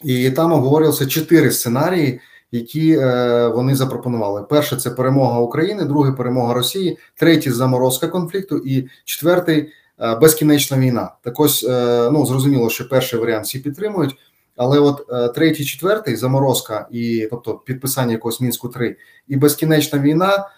і 0.04 0.32
там 0.32 0.52
обговорювалися 0.52 1.06
чотири 1.06 1.52
сценарії, 1.52 2.20
які 2.52 2.98
е, 3.00 3.48
вони 3.48 3.76
запропонували: 3.76 4.44
перше 4.44 4.76
це 4.76 4.90
перемога 4.90 5.40
України, 5.40 5.86
друге 5.86 6.12
перемога 6.12 6.54
Росії, 6.54 6.98
третій 7.16 7.52
заморозка 7.52 8.08
конфлікту, 8.08 8.58
і 8.58 8.88
четвертий 9.06 9.70
е, 10.00 10.16
безкінечна 10.16 10.78
війна. 10.78 11.12
Так 11.22 11.40
ось 11.40 11.64
ну 12.12 12.26
зрозуміло, 12.26 12.70
що 12.70 12.90
перший 12.90 13.20
варіант 13.20 13.46
всі 13.46 13.60
підтримують. 13.60 14.16
Але 14.56 14.80
от 14.80 15.34
третій, 15.36 15.66
четвертий 15.66 16.16
заморозка, 16.16 16.88
і 16.92 17.28
тобто 17.32 17.54
підписання 17.56 18.12
якогось 18.12 18.42
мінську 18.42 18.70
3 18.70 18.96
і 19.28 19.36
безкінечна 19.36 20.00
війна 20.00 20.50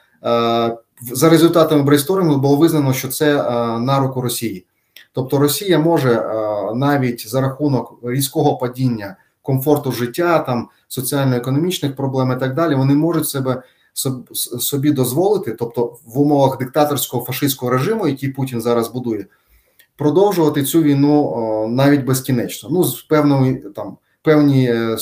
за 1.01 1.29
результатами 1.29 1.83
брейсторингу 1.83 2.37
було 2.37 2.55
визнано, 2.55 2.93
що 2.93 3.07
це 3.07 3.37
е, 3.39 3.79
на 3.79 3.99
руку 3.99 4.21
Росії. 4.21 4.65
Тобто 5.11 5.37
Росія 5.37 5.79
може 5.79 6.11
е, 6.11 6.75
навіть 6.75 7.29
за 7.29 7.41
рахунок 7.41 7.99
різкого 8.03 8.57
падіння 8.57 9.15
комфорту 9.41 9.91
життя, 9.91 10.39
там 10.39 10.67
соціально-економічних 10.87 11.95
проблем 11.95 12.31
і 12.31 12.39
так 12.39 12.53
далі, 12.53 12.75
вони 12.75 12.95
можуть 12.95 13.29
себе 13.29 13.63
собі 14.59 14.91
дозволити, 14.91 15.51
тобто 15.51 15.97
в 16.05 16.19
умовах 16.19 16.57
диктаторського 16.57 17.25
фашистського 17.25 17.71
режиму, 17.71 18.07
який 18.07 18.29
Путін 18.29 18.61
зараз 18.61 18.91
будує, 18.91 19.25
продовжувати 19.97 20.63
цю 20.63 20.81
війну 20.81 21.67
навіть 21.69 22.05
безкінечно. 22.05 22.69
Ну 22.71 22.83
з 22.83 23.01
певною 23.01 23.71
там 23.75 23.97
певні 24.25 24.69
е, 24.69 24.97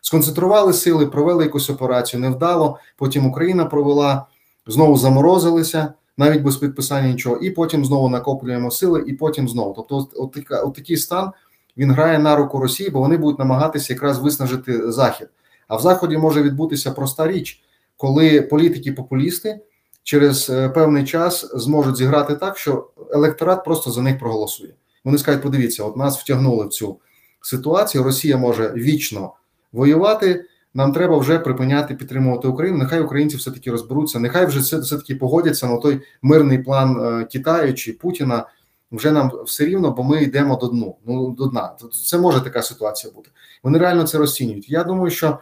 сконцентрували 0.00 0.72
сили, 0.72 1.06
провели 1.06 1.44
якусь 1.44 1.70
операцію, 1.70 2.20
невдало. 2.20 2.78
Потім 2.96 3.26
Україна 3.26 3.64
провела, 3.64 4.26
знову 4.70 4.96
заморозилися, 4.96 5.92
навіть 6.16 6.42
без 6.42 6.56
підписання 6.56 7.08
нічого, 7.08 7.36
і 7.36 7.50
потім 7.50 7.84
знову 7.84 8.08
накоплюємо 8.08 8.70
сили, 8.70 9.04
і 9.06 9.12
потім 9.12 9.48
знову. 9.48 9.72
Тобто, 9.76 9.96
от, 9.96 10.08
от, 10.16 10.46
от 10.50 10.74
такий 10.74 10.96
стан 10.96 11.30
він 11.76 11.92
грає 11.92 12.18
на 12.18 12.36
руку 12.36 12.58
Росії, 12.58 12.90
бо 12.90 13.00
вони 13.00 13.16
будуть 13.16 13.38
намагатися 13.38 13.92
якраз 13.92 14.18
виснажити 14.18 14.92
Захід. 14.92 15.28
А 15.68 15.76
в 15.76 15.80
Заході 15.80 16.16
може 16.16 16.42
відбутися 16.42 16.90
проста 16.90 17.28
річ, 17.28 17.62
коли 17.96 18.42
політики-популісти 18.42 19.60
через 20.02 20.50
е, 20.50 20.68
певний 20.68 21.04
час 21.04 21.50
зможуть 21.54 21.96
зіграти 21.96 22.34
так, 22.34 22.58
що 22.58 22.90
електорат 23.12 23.64
просто 23.64 23.90
за 23.90 24.02
них 24.02 24.18
проголосує. 24.18 24.74
Вони 25.04 25.18
скажуть: 25.18 25.42
подивіться, 25.42 25.84
от 25.84 25.96
нас 25.96 26.18
втягнули 26.18 26.66
в 26.66 26.68
цю 26.68 26.98
ситуацію. 27.40 28.04
Росія 28.04 28.36
може 28.36 28.72
вічно 28.76 29.32
воювати. 29.72 30.44
Нам 30.74 30.92
треба 30.92 31.18
вже 31.18 31.38
припиняти 31.38 31.94
підтримувати 31.94 32.48
Україну. 32.48 32.78
Нехай 32.78 33.00
українці 33.00 33.36
все 33.36 33.50
таки 33.50 33.70
розберуться. 33.70 34.18
Нехай 34.18 34.46
вже 34.46 34.60
все, 34.60 34.78
все 34.78 34.96
таки 34.96 35.14
погодяться 35.14 35.66
на 35.66 35.76
той 35.76 36.00
мирний 36.22 36.58
план 36.58 37.00
е, 37.00 37.24
Китаю 37.24 37.74
чи 37.74 37.92
Путіна. 37.92 38.46
Вже 38.92 39.10
нам 39.10 39.32
все 39.44 39.64
рівно, 39.64 39.90
бо 39.90 40.02
ми 40.02 40.22
йдемо 40.22 40.56
до 40.56 40.66
дну. 40.66 40.96
Ну 41.06 41.30
до 41.30 41.46
дна. 41.46 41.72
Це 42.08 42.18
може 42.18 42.40
така 42.40 42.62
ситуація 42.62 43.12
бути. 43.12 43.30
Вони 43.62 43.78
реально 43.78 44.06
це 44.06 44.18
розцінюють. 44.18 44.70
Я 44.70 44.84
думаю, 44.84 45.10
що 45.10 45.38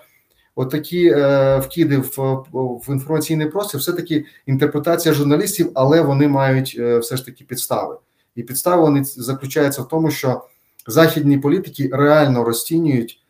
отакі 0.55 1.09
е, 1.09 1.59
вкиди 1.59 1.97
в, 1.97 2.45
в 2.53 2.85
інформаційний 2.89 3.47
простір, 3.47 3.81
все 3.81 3.93
таки 3.93 4.25
інтерпретація 4.47 5.15
журналістів, 5.15 5.71
але 5.75 6.01
вони 6.01 6.29
мають 6.29 6.77
е, 6.79 6.99
все 6.99 7.17
ж 7.17 7.25
таки 7.27 7.45
підстави. 7.45 7.97
І 8.35 8.43
підстави 8.43 8.83
вони 8.83 9.05
заключаються 9.05 9.83
в 9.83 9.89
тому, 9.89 10.11
що 10.11 10.45
західні 10.87 11.39
політики 11.39 11.91
реально 11.93 12.45
розцінюють 12.45 13.21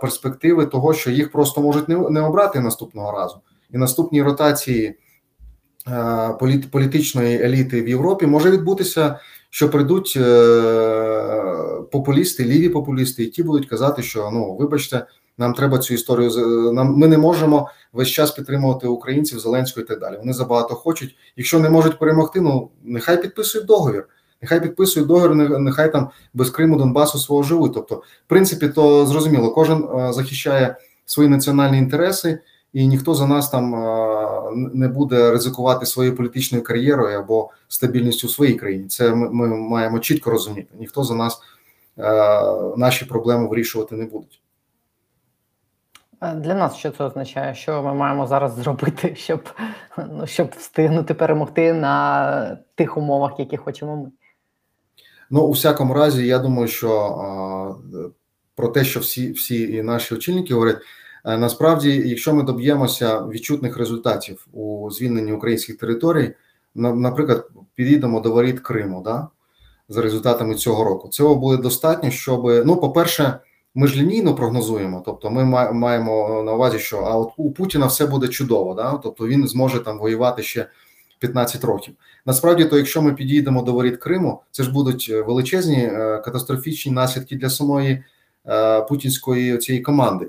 перспективи 0.00 0.66
того, 0.66 0.94
що 0.94 1.10
їх 1.10 1.32
просто 1.32 1.60
можуть 1.60 1.88
не, 1.88 2.20
обрати 2.20 2.60
наступного 2.60 3.12
разу, 3.12 3.40
і 3.74 3.78
наступні 3.78 4.22
ротації 4.22 4.98
е, 5.88 6.36
політ, 6.40 6.70
політичної 6.70 7.42
еліти 7.42 7.82
в 7.82 7.88
Європі 7.88 8.26
може 8.26 8.50
відбутися, 8.50 9.18
що 9.50 9.70
прийдуть 9.70 10.14
е, 10.16 11.22
популісти, 11.92 12.44
ліві 12.44 12.68
популісти, 12.68 13.22
і 13.22 13.26
ті 13.26 13.42
будуть 13.42 13.68
казати, 13.68 14.02
що 14.02 14.30
ну 14.32 14.56
вибачте. 14.56 15.06
Нам 15.38 15.54
треба 15.54 15.78
цю 15.78 15.94
історію 15.94 16.30
нам. 16.72 16.96
Ми 16.96 17.08
не 17.08 17.18
можемо 17.18 17.70
весь 17.92 18.08
час 18.08 18.30
підтримувати 18.30 18.86
українців 18.86 19.38
Зеленського 19.38 19.84
і 19.84 19.88
так 19.88 20.00
далі. 20.00 20.16
Вони 20.18 20.32
забагато 20.32 20.74
хочуть. 20.74 21.16
Якщо 21.36 21.60
не 21.60 21.70
можуть 21.70 21.98
перемогти, 21.98 22.40
ну 22.40 22.70
нехай 22.84 23.22
підписують 23.22 23.66
договір. 23.66 24.08
Нехай 24.42 24.60
підписують 24.60 25.08
договір, 25.08 25.34
нехай 25.58 25.92
там 25.92 26.10
без 26.34 26.50
Криму 26.50 26.76
Донбасу 26.76 27.18
свого 27.18 27.42
живуть. 27.42 27.74
Тобто, 27.74 27.94
в 27.96 28.28
принципі, 28.28 28.68
то 28.68 29.06
зрозуміло, 29.06 29.50
кожен 29.50 29.84
е, 29.84 30.12
захищає 30.12 30.76
свої 31.04 31.28
національні 31.28 31.78
інтереси, 31.78 32.38
і 32.72 32.86
ніхто 32.86 33.14
за 33.14 33.26
нас 33.26 33.50
там 33.50 33.74
е, 33.74 34.68
не 34.74 34.88
буде 34.88 35.30
ризикувати 35.30 35.86
своєю 35.86 36.16
політичною 36.16 36.64
кар'єрою 36.64 37.18
або 37.18 37.50
стабільністю 37.68 38.26
в 38.26 38.30
своїй 38.30 38.54
країні. 38.54 38.88
Це 38.88 39.14
ми, 39.14 39.30
ми 39.30 39.56
маємо 39.56 39.98
чітко 39.98 40.30
розуміти. 40.30 40.74
Ніхто 40.78 41.04
за 41.04 41.14
нас 41.14 41.40
е, 41.98 42.02
наші 42.76 43.04
проблеми 43.04 43.48
вирішувати 43.48 43.96
не 43.96 44.04
будуть. 44.04 44.40
Для 46.34 46.54
нас 46.54 46.76
що 46.76 46.90
це 46.90 47.04
означає? 47.04 47.54
Що 47.54 47.82
ми 47.82 47.94
маємо 47.94 48.26
зараз 48.26 48.54
зробити, 48.54 49.14
щоб 49.16 49.48
ну, 49.98 50.26
щоб 50.26 50.50
встигнути 50.58 51.14
перемогти 51.14 51.72
на 51.72 52.58
тих 52.74 52.96
умовах, 52.96 53.38
які 53.38 53.56
хочемо 53.56 53.96
ми? 53.96 54.10
Ну, 55.30 55.42
у 55.42 55.50
всякому 55.50 55.94
разі, 55.94 56.26
я 56.26 56.38
думаю, 56.38 56.68
що 56.68 57.76
про 58.54 58.68
те, 58.68 58.84
що 58.84 59.00
всі 59.00 59.32
всі 59.32 59.82
наші 59.82 60.14
очільники 60.14 60.54
говорять, 60.54 60.78
а, 61.24 61.36
насправді, 61.36 62.02
якщо 62.06 62.34
ми 62.34 62.42
доб'ємося 62.42 63.26
відчутних 63.26 63.76
результатів 63.76 64.46
у 64.52 64.90
звільненні 64.90 65.32
українських 65.32 65.78
територій, 65.78 66.34
на, 66.74 66.94
наприклад, 66.94 67.48
підійдемо 67.74 68.20
до 68.20 68.32
воріт 68.32 68.60
Криму, 68.60 69.02
да, 69.04 69.28
за 69.88 70.02
результатами 70.02 70.54
цього 70.54 70.84
року, 70.84 71.08
цього 71.08 71.34
буде 71.34 71.62
достатньо, 71.62 72.10
щоб 72.10 72.66
ну, 72.66 72.76
по-перше, 72.76 73.38
ми 73.74 73.86
ж 73.86 74.00
лінійно 74.00 74.34
прогнозуємо, 74.34 75.02
тобто 75.06 75.30
ми 75.30 75.44
маємо 75.72 76.42
на 76.46 76.52
увазі, 76.52 76.78
що 76.78 76.98
а 76.98 77.16
от 77.16 77.32
у 77.36 77.50
Путіна 77.50 77.86
все 77.86 78.06
буде 78.06 78.28
чудово, 78.28 78.74
да, 78.74 79.00
тобто 79.02 79.26
він 79.26 79.48
зможе 79.48 79.80
там 79.80 79.98
воювати 79.98 80.42
ще. 80.42 80.66
15 81.18 81.64
років. 81.64 81.94
Насправді, 82.26 82.64
то 82.64 82.76
якщо 82.76 83.02
ми 83.02 83.12
підійдемо 83.12 83.62
до 83.62 83.72
воріт 83.72 83.96
Криму, 83.96 84.42
це 84.50 84.62
ж 84.62 84.72
будуть 84.72 85.06
е, 85.10 85.22
величезні 85.22 85.78
е, 85.78 86.22
катастрофічні 86.24 86.92
наслідки 86.92 87.36
для 87.36 87.50
самої 87.50 88.04
е, 88.46 88.80
путінської 88.80 89.58
цієї 89.58 89.82
команди, 89.82 90.28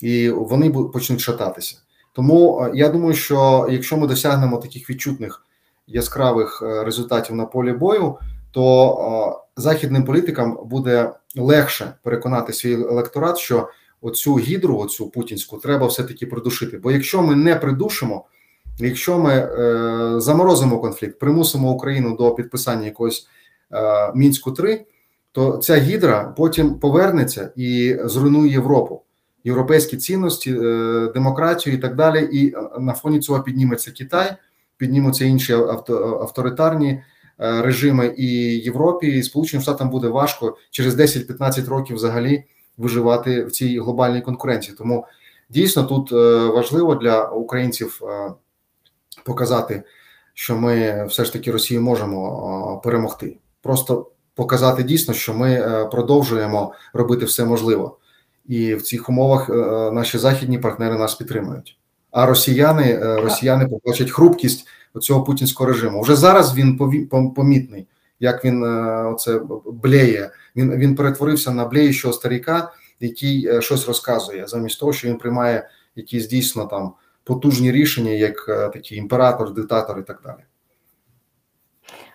і 0.00 0.30
вони 0.30 0.70
почнуть 0.70 1.20
шататися. 1.20 1.76
Тому 2.12 2.68
я 2.74 2.88
думаю, 2.88 3.14
що 3.14 3.68
якщо 3.70 3.96
ми 3.96 4.06
досягнемо 4.06 4.56
таких 4.56 4.90
відчутних 4.90 5.46
яскравих 5.86 6.62
результатів 6.62 7.36
на 7.36 7.44
полі 7.44 7.72
бою, 7.72 8.18
то 8.50 9.42
західним 9.56 10.04
політикам 10.04 10.58
буде 10.64 11.12
легше 11.36 11.92
переконати 12.02 12.52
свій 12.52 12.72
електорат, 12.72 13.38
що 13.38 13.68
оцю 14.00 14.34
гідру, 14.34 14.78
оцю 14.78 15.10
путінську, 15.10 15.58
треба 15.58 15.86
все 15.86 16.02
таки 16.02 16.26
придушити. 16.26 16.78
Бо 16.78 16.90
якщо 16.90 17.22
ми 17.22 17.34
не 17.34 17.56
придушимо. 17.56 18.24
Якщо 18.78 19.18
ми 19.18 19.32
е, 19.32 20.20
заморозимо 20.20 20.80
конфлікт, 20.80 21.18
примусимо 21.18 21.70
Україну 21.70 22.16
до 22.16 22.34
підписання 22.34 22.84
якогось 22.84 23.26
е, 23.72 24.12
мінську 24.14 24.52
3 24.52 24.84
то 25.32 25.56
ця 25.56 25.76
гідра 25.76 26.34
потім 26.36 26.74
повернеться 26.74 27.52
і 27.56 27.96
зруйнує 28.04 28.52
Європу, 28.52 29.02
європейські 29.44 29.96
цінності, 29.96 30.52
е, 30.52 31.10
демократію 31.14 31.74
і 31.74 31.78
так 31.78 31.96
далі. 31.96 32.28
І 32.32 32.54
е, 32.54 32.60
на 32.78 32.92
фоні 32.92 33.20
цього 33.20 33.42
підніметься 33.42 33.90
Китай, 33.90 34.36
піднімуться 34.76 35.24
інші 35.24 35.52
авто, 35.52 36.18
авторитарні 36.22 36.90
е, 36.90 37.02
режими 37.62 38.14
і 38.16 38.26
Європі, 38.58 39.06
і 39.06 39.22
Сполученим 39.22 39.62
Штатам 39.62 39.90
буде 39.90 40.08
важко 40.08 40.56
через 40.70 40.96
10-15 40.96 41.68
років 41.68 41.96
взагалі 41.96 42.44
виживати 42.76 43.44
в 43.44 43.50
цій 43.50 43.80
глобальній 43.80 44.20
конкуренції. 44.20 44.76
Тому 44.78 45.06
дійсно 45.50 45.84
тут 45.84 46.12
е, 46.12 46.46
важливо 46.46 46.94
для 46.94 47.24
українців. 47.24 48.00
Е, 48.02 48.32
показати, 49.24 49.82
що 50.34 50.56
ми 50.56 51.04
все 51.06 51.24
ж 51.24 51.32
таки 51.32 51.50
Росію 51.52 51.82
можемо 51.82 52.80
перемогти. 52.84 53.36
Просто 53.62 54.10
показати 54.38 54.82
дійсно, 54.82 55.14
що 55.14 55.34
ми 55.34 55.52
е, 55.52 55.84
продовжуємо 55.84 56.72
робити 56.92 57.24
все 57.24 57.44
можливе, 57.44 57.90
і 58.46 58.74
в 58.74 58.82
цих 58.82 59.08
умовах 59.08 59.50
е, 59.50 59.52
наші 59.92 60.18
західні 60.18 60.58
партнери 60.58 60.98
нас 60.98 61.14
підтримують. 61.14 61.78
А 62.10 62.26
росіяни 62.26 62.82
е, 62.82 63.20
росіяни 63.20 63.68
побачать 63.68 64.10
хрупкість 64.10 64.66
цього 65.00 65.22
путінського 65.24 65.70
режиму. 65.70 66.00
Вже 66.00 66.16
зараз 66.16 66.54
він 66.54 66.78
помітний, 67.34 67.86
як 68.20 68.44
він 68.44 68.62
оце 69.14 69.40
блеє. 69.66 70.30
Він 70.56 70.70
він 70.76 70.94
перетворився 70.94 71.50
на 71.50 71.64
блеючого 71.64 72.14
старіка, 72.14 72.72
який 73.00 73.62
щось 73.62 73.86
розказує, 73.86 74.46
замість 74.46 74.80
того, 74.80 74.92
що 74.92 75.08
він 75.08 75.18
приймає 75.18 75.68
якісь 75.96 76.28
дійсно 76.28 76.64
там 76.64 76.92
потужні 77.28 77.72
рішення, 77.72 78.10
як 78.10 78.48
е, 78.48 78.68
такий 78.68 78.98
імператор, 78.98 79.52
диктатор 79.52 79.98
і 79.98 80.02
так 80.02 80.20
далі. 80.24 80.40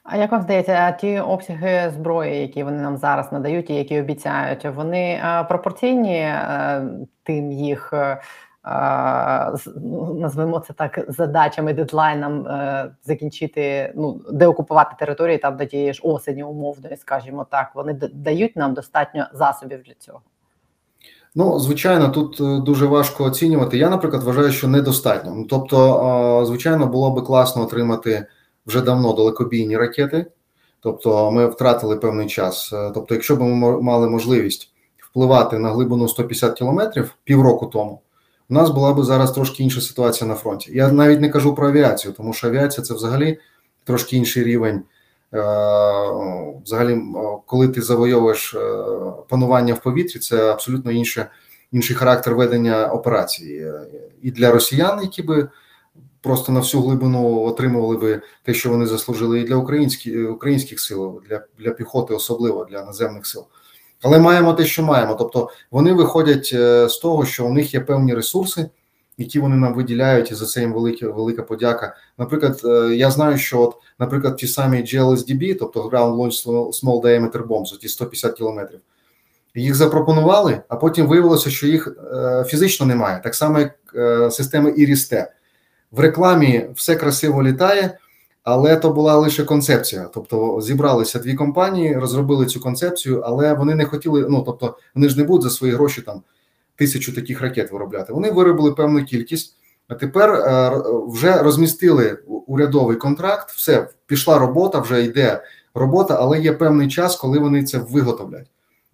А 0.03 0.17
як 0.17 0.31
вам 0.31 0.41
здається, 0.41 0.91
ті 0.91 1.19
обсяги 1.19 1.91
зброї, 1.95 2.41
які 2.41 2.63
вони 2.63 2.81
нам 2.81 2.97
зараз 2.97 3.31
надають 3.31 3.69
і 3.69 3.75
які 3.75 3.99
обіцяють, 3.99 4.65
вони 4.65 5.21
е, 5.25 5.43
пропорційні 5.43 6.17
е, 6.17 6.87
тим 7.23 7.51
їх 7.51 7.93
назвемо 10.15 10.59
це 10.59 10.73
так 10.73 11.05
задачами, 11.07 11.73
дедлайнам 11.73 12.47
закінчити, 13.03 13.93
ну 13.95 14.21
деокупувати 14.31 14.95
території 14.99 15.37
там 15.37 15.57
до 15.57 15.65
тієї 15.65 15.93
ж 15.93 16.01
осені 16.03 16.43
умовної, 16.43 16.97
скажімо 16.97 17.47
так, 17.51 17.71
вони 17.75 17.93
дають 18.13 18.55
нам 18.55 18.73
достатньо 18.73 19.27
засобів 19.33 19.83
для 19.83 19.93
цього. 19.93 20.21
Ну, 21.35 21.59
звичайно, 21.59 22.09
тут 22.09 22.41
е, 22.41 22.59
дуже 22.65 22.85
важко 22.85 23.23
оцінювати. 23.23 23.77
Я, 23.77 23.89
наприклад, 23.89 24.23
вважаю, 24.23 24.51
що 24.51 24.67
недостатньо. 24.67 25.33
Ну, 25.35 25.45
тобто, 25.49 26.43
звичайно, 26.47 26.87
було 26.87 27.11
би 27.11 27.21
класно 27.21 27.63
отримати 27.63 28.25
вже 28.65 28.81
давно 28.81 29.13
далекобійні 29.13 29.77
ракети. 29.77 30.25
Тобто, 30.79 31.31
ми 31.31 31.47
втратили 31.47 31.97
певний 31.97 32.27
час. 32.27 32.73
Е, 32.73 32.91
тобто, 32.93 33.13
якщо 33.13 33.35
б 33.35 33.41
ми 33.41 33.81
мали 33.81 34.09
можливість 34.09 34.73
впливати 34.97 35.59
на 35.59 35.71
глибину 35.71 36.07
150 36.07 36.53
кілометрів 36.57 37.15
півроку 37.23 37.65
тому, 37.65 38.01
у 38.49 38.53
нас 38.53 38.69
була 38.69 38.93
б 38.93 39.03
зараз 39.03 39.31
трошки 39.31 39.63
інша 39.63 39.81
ситуація 39.81 40.27
на 40.27 40.35
фронті. 40.35 40.71
Я 40.73 40.91
навіть 40.91 41.21
не 41.21 41.29
кажу 41.29 41.55
про 41.55 41.67
авіацію, 41.67 42.13
тому 42.17 42.33
що 42.33 42.47
авіація 42.47 42.85
це 42.85 42.93
взагалі 42.93 43.39
трошки 43.83 44.17
інший 44.17 44.43
рівень. 44.43 44.81
Е, 45.33 45.39
взагалі, 46.65 47.01
коли 47.45 47.67
ти 47.67 47.81
завойовуєш 47.81 48.55
панування 49.29 49.73
в 49.73 49.81
повітрі, 49.81 50.19
це 50.19 50.51
абсолютно 50.51 50.91
інше 50.91 51.27
інший 51.73 51.95
характер 51.95 52.35
ведення 52.35 52.87
операції 52.87 53.59
Е, 53.59 53.87
і 54.21 54.31
для 54.31 54.51
росіян, 54.51 54.99
які 55.01 55.21
би 55.21 55.49
просто 56.21 56.51
на 56.51 56.59
всю 56.59 56.83
глибину 56.83 57.43
отримували 57.43 57.97
би 57.97 58.21
те, 58.43 58.53
що 58.53 58.69
вони 58.69 58.85
заслужили, 58.85 59.39
і 59.39 59.43
для 59.43 59.55
українських 59.55 60.31
українських 60.31 60.79
сил, 60.79 61.21
для, 61.29 61.45
для 61.59 61.71
піхоти, 61.71 62.13
особливо 62.13 62.65
для 62.65 62.85
наземних 62.85 63.25
сил. 63.25 63.45
Але 64.01 64.19
маємо 64.19 64.53
те, 64.53 64.65
що 64.65 64.83
маємо. 64.83 65.15
Тобто 65.15 65.49
вони 65.71 65.93
виходять 65.93 66.49
е, 66.53 66.89
з 66.89 66.97
того, 66.97 67.25
що 67.25 67.45
у 67.45 67.53
них 67.53 67.73
є 67.73 67.79
певні 67.79 68.13
ресурси, 68.13 68.69
які 69.17 69.39
вони 69.39 69.55
нам 69.55 69.73
виділяють, 69.73 70.31
і 70.31 70.35
за 70.35 70.45
це 70.45 70.61
їм 70.61 70.73
велика, 70.73 71.07
велика 71.07 71.43
подяка. 71.43 71.95
Наприклад, 72.17 72.61
е, 72.65 72.95
я 72.95 73.11
знаю, 73.11 73.37
що 73.37 73.61
от, 73.61 73.75
наприклад, 73.99 74.37
ті 74.37 74.47
самі 74.47 74.77
GLSDB, 74.77 75.57
тобто 75.59 75.83
Ground 75.83 76.15
Launch 76.15 76.45
Small 76.83 77.01
Diameter 77.01 77.47
Bombs, 77.47 77.79
ті 77.79 77.89
150 77.89 78.33
кілометрів, 78.33 78.79
їх 79.55 79.75
запропонували, 79.75 80.61
а 80.67 80.75
потім 80.75 81.07
виявилося, 81.07 81.49
що 81.49 81.67
їх 81.67 81.97
е, 82.13 82.43
фізично 82.47 82.85
немає. 82.85 83.21
Так 83.23 83.35
само, 83.35 83.59
як 83.59 83.71
е, 83.95 84.31
системи 84.31 84.71
IRIS-T. 84.71 85.27
В 85.91 85.99
рекламі 85.99 86.65
все 86.75 86.95
красиво 86.95 87.43
літає, 87.43 87.97
але 88.43 88.75
то 88.75 88.89
була 88.89 89.15
лише 89.15 89.43
концепція. 89.43 90.09
Тобто 90.13 90.61
зібралися 90.61 91.19
дві 91.19 91.33
компанії, 91.33 91.95
розробили 91.95 92.45
цю 92.45 92.59
концепцію, 92.59 93.21
але 93.25 93.53
вони 93.53 93.75
не 93.75 93.85
хотіли. 93.85 94.25
Ну 94.29 94.43
тобто, 94.45 94.77
вони 94.95 95.09
ж 95.09 95.17
не 95.17 95.23
будуть 95.23 95.43
за 95.43 95.49
свої 95.49 95.73
гроші 95.73 96.01
там 96.01 96.21
тисячу 96.75 97.15
таких 97.15 97.41
ракет 97.41 97.71
виробляти. 97.71 98.13
Вони 98.13 98.31
виробили 98.31 98.71
певну 98.71 99.05
кількість, 99.05 99.55
а 99.87 99.95
тепер 99.95 100.29
е, 100.29 100.71
вже 101.07 101.37
розмістили 101.37 102.17
урядовий 102.47 102.97
контракт. 102.97 103.51
Все 103.51 103.87
пішла 104.05 104.39
робота, 104.39 104.79
вже 104.79 105.03
йде 105.03 105.43
робота, 105.73 106.17
але 106.19 106.39
є 106.39 106.53
певний 106.53 106.87
час, 106.87 107.15
коли 107.15 107.39
вони 107.39 107.63
це 107.63 107.77
виготовлять. 107.77 108.47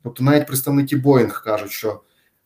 Тобто, 0.04 0.24
навіть 0.24 0.48
представники 0.48 0.96
Боїнг 0.96 1.44
кажуть, 1.44 1.72
що 1.72 2.00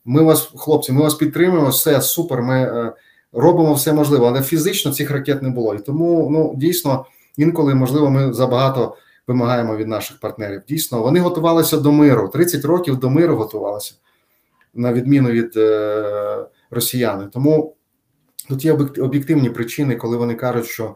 ми 0.06 0.24
вас, 0.24 0.52
хлопці, 0.56 0.92
ми 0.92 1.02
вас 1.02 1.14
підтримуємо, 1.14 1.70
все 1.70 2.02
супер. 2.02 2.42
Ми 2.42 2.62
е, 2.62 2.94
робимо 3.34 3.74
все 3.74 3.94
можливе, 3.94 4.28
але 4.28 4.42
фізично 4.42 4.94
цих 4.94 5.12
ракет 5.12 5.42
не 5.42 5.50
було. 5.50 5.76
І 5.76 5.80
тому 5.80 6.30
ну 6.32 6.54
дійсно 6.56 7.06
інколи 7.38 7.76
можливо 7.76 8.10
ми 8.10 8.34
забагато 8.34 8.96
вимагаємо 9.28 9.76
від 9.76 9.88
наших 9.88 10.20
партнерів. 10.20 10.62
Дійсно, 10.68 11.02
вони 11.02 11.20
готувалися 11.20 11.78
до 11.78 11.92
миру. 11.92 12.28
30 12.28 12.66
років 12.66 12.98
до 12.98 13.10
миру 13.10 13.36
готувалися, 13.36 13.94
на 14.74 14.94
відміну 14.94 15.30
від 15.30 15.58
е, 15.58 16.46
росіяни. 16.72 17.28
Тому 17.34 17.76
тут 18.50 18.66
є 18.66 18.74
об'єктивні 18.74 19.50
причини, 19.50 19.96
коли 19.96 20.18
вони 20.18 20.36
кажуть, 20.36 20.66
що 20.66 20.96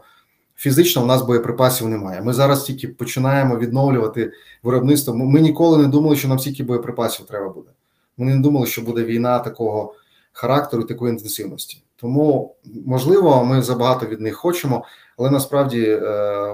фізично 0.56 1.02
в 1.02 1.06
нас 1.06 1.22
боєприпасів 1.22 1.88
немає. 1.88 2.22
Ми 2.22 2.32
зараз 2.32 2.62
тільки 2.62 2.88
починаємо 2.88 3.58
відновлювати 3.58 4.32
виробництво. 4.62 5.14
Ми 5.14 5.40
ніколи 5.40 5.78
не 5.78 5.88
думали, 5.88 6.16
що 6.16 6.28
нам 6.28 6.38
стільки 6.38 6.64
боєприпасів 6.64 7.26
треба 7.26 7.48
буде. 7.48 7.70
Ми 8.16 8.26
не 8.26 8.40
думали, 8.40 8.66
що 8.66 8.82
буде 8.82 9.04
війна 9.04 9.38
такого 9.38 9.94
характеру, 10.32 10.82
такої 10.82 11.12
інтенсивності. 11.12 11.82
Тому 11.96 12.56
можливо, 12.86 13.44
ми 13.44 13.62
забагато 13.62 14.06
від 14.06 14.20
них 14.20 14.36
хочемо, 14.36 14.84
але 15.18 15.30
насправді 15.30 16.00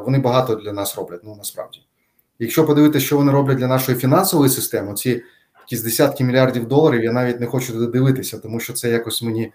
вони 0.04 0.18
багато 0.18 0.54
для 0.54 0.72
нас 0.72 0.96
роблять. 0.96 1.20
Ну 1.24 1.34
насправді, 1.38 1.78
якщо 2.38 2.66
подивитися, 2.66 3.06
що 3.06 3.16
вони 3.16 3.32
роблять 3.32 3.58
для 3.58 3.66
нашої 3.66 3.98
фінансової 3.98 4.50
системи, 4.50 4.94
ці 4.94 5.22
якісь 5.64 5.83
десятки 5.83 6.24
мільярдів 6.24 6.68
доларів, 6.68 7.05
я 7.05 7.12
навіть 7.12 7.40
не 7.40 7.46
хочу 7.46 7.72
туди 7.72 7.87
дивитися, 7.87 8.38
тому 8.38 8.61
що 8.61 8.72
це 8.72 8.90
якось 8.90 9.22
мені. 9.22 9.53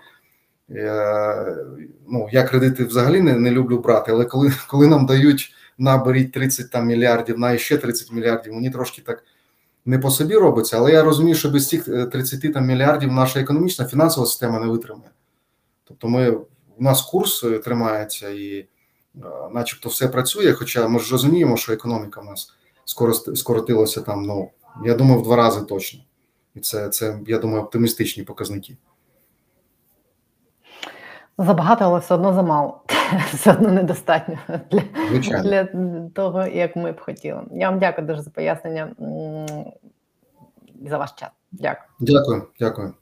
Ну, 2.07 2.29
я 2.31 2.43
кредити 2.43 2.85
взагалі 2.85 3.21
не 3.21 3.39
не 3.39 3.51
люблю 3.51 3.79
брати, 3.79 4.11
але 4.11 4.25
коли 4.25 4.53
коли 4.67 4.87
нам 4.87 5.05
дають 5.05 5.53
наберіть 5.77 6.31
30 6.31 6.71
там 6.71 6.85
мільярдів, 6.85 7.39
на 7.39 7.57
ще 7.57 7.77
30 7.77 8.11
мільярдів, 8.11 8.53
мені 8.53 8.69
трошки 8.69 9.01
так 9.01 9.23
не 9.85 9.99
по 9.99 10.11
собі 10.11 10.35
робиться. 10.35 10.77
Але 10.77 10.91
я 10.91 11.03
розумію, 11.03 11.35
що 11.35 11.49
без 11.49 11.67
цих 11.67 12.09
30 12.11 12.53
там 12.53 12.65
мільярдів 12.65 13.11
наша 13.11 13.39
економічна 13.39 13.85
фінансова 13.85 14.27
система 14.27 14.59
не 14.59 14.67
витримає. 14.67 15.11
Тобто, 15.83 16.07
ми 16.07 16.31
у 16.77 16.83
нас 16.83 17.01
курс 17.01 17.45
тримається 17.63 18.29
і, 18.29 18.67
начебто, 19.51 19.89
все 19.89 20.07
працює. 20.07 20.53
Хоча 20.53 20.87
ми 20.87 20.99
ж 20.99 21.11
розуміємо, 21.11 21.57
що 21.57 21.73
економіка 21.73 22.21
в 22.21 22.25
нас 22.25 22.53
скоротилася 23.35 24.01
там. 24.01 24.25
Ну 24.25 24.51
я 24.85 24.95
думаю, 24.95 25.21
в 25.21 25.23
два 25.23 25.35
рази 25.35 25.65
точно, 25.65 25.99
і 26.55 26.59
це 26.59 26.89
це 26.89 27.19
я 27.27 27.39
думаю, 27.39 27.63
оптимістичні 27.63 28.23
показники. 28.23 28.77
Забагато, 31.37 31.85
але 31.85 31.99
все 31.99 32.15
одно 32.15 32.33
замало. 32.33 32.81
Все 33.33 33.51
одно 33.51 33.71
недостатньо 33.71 34.37
для, 34.71 35.41
для 35.43 35.65
того, 36.15 36.47
як 36.47 36.75
ми 36.75 36.91
б 36.91 36.99
хотіли. 36.99 37.41
Я 37.51 37.69
вам 37.69 37.79
дякую 37.79 38.07
дуже 38.07 38.21
за 38.21 38.29
пояснення 38.29 38.95
і 40.81 40.89
за 40.89 40.97
ваш 40.97 41.11
час. 41.11 41.29
Дякую. 41.51 41.89
Дякую, 41.99 42.47
дякую. 42.59 42.93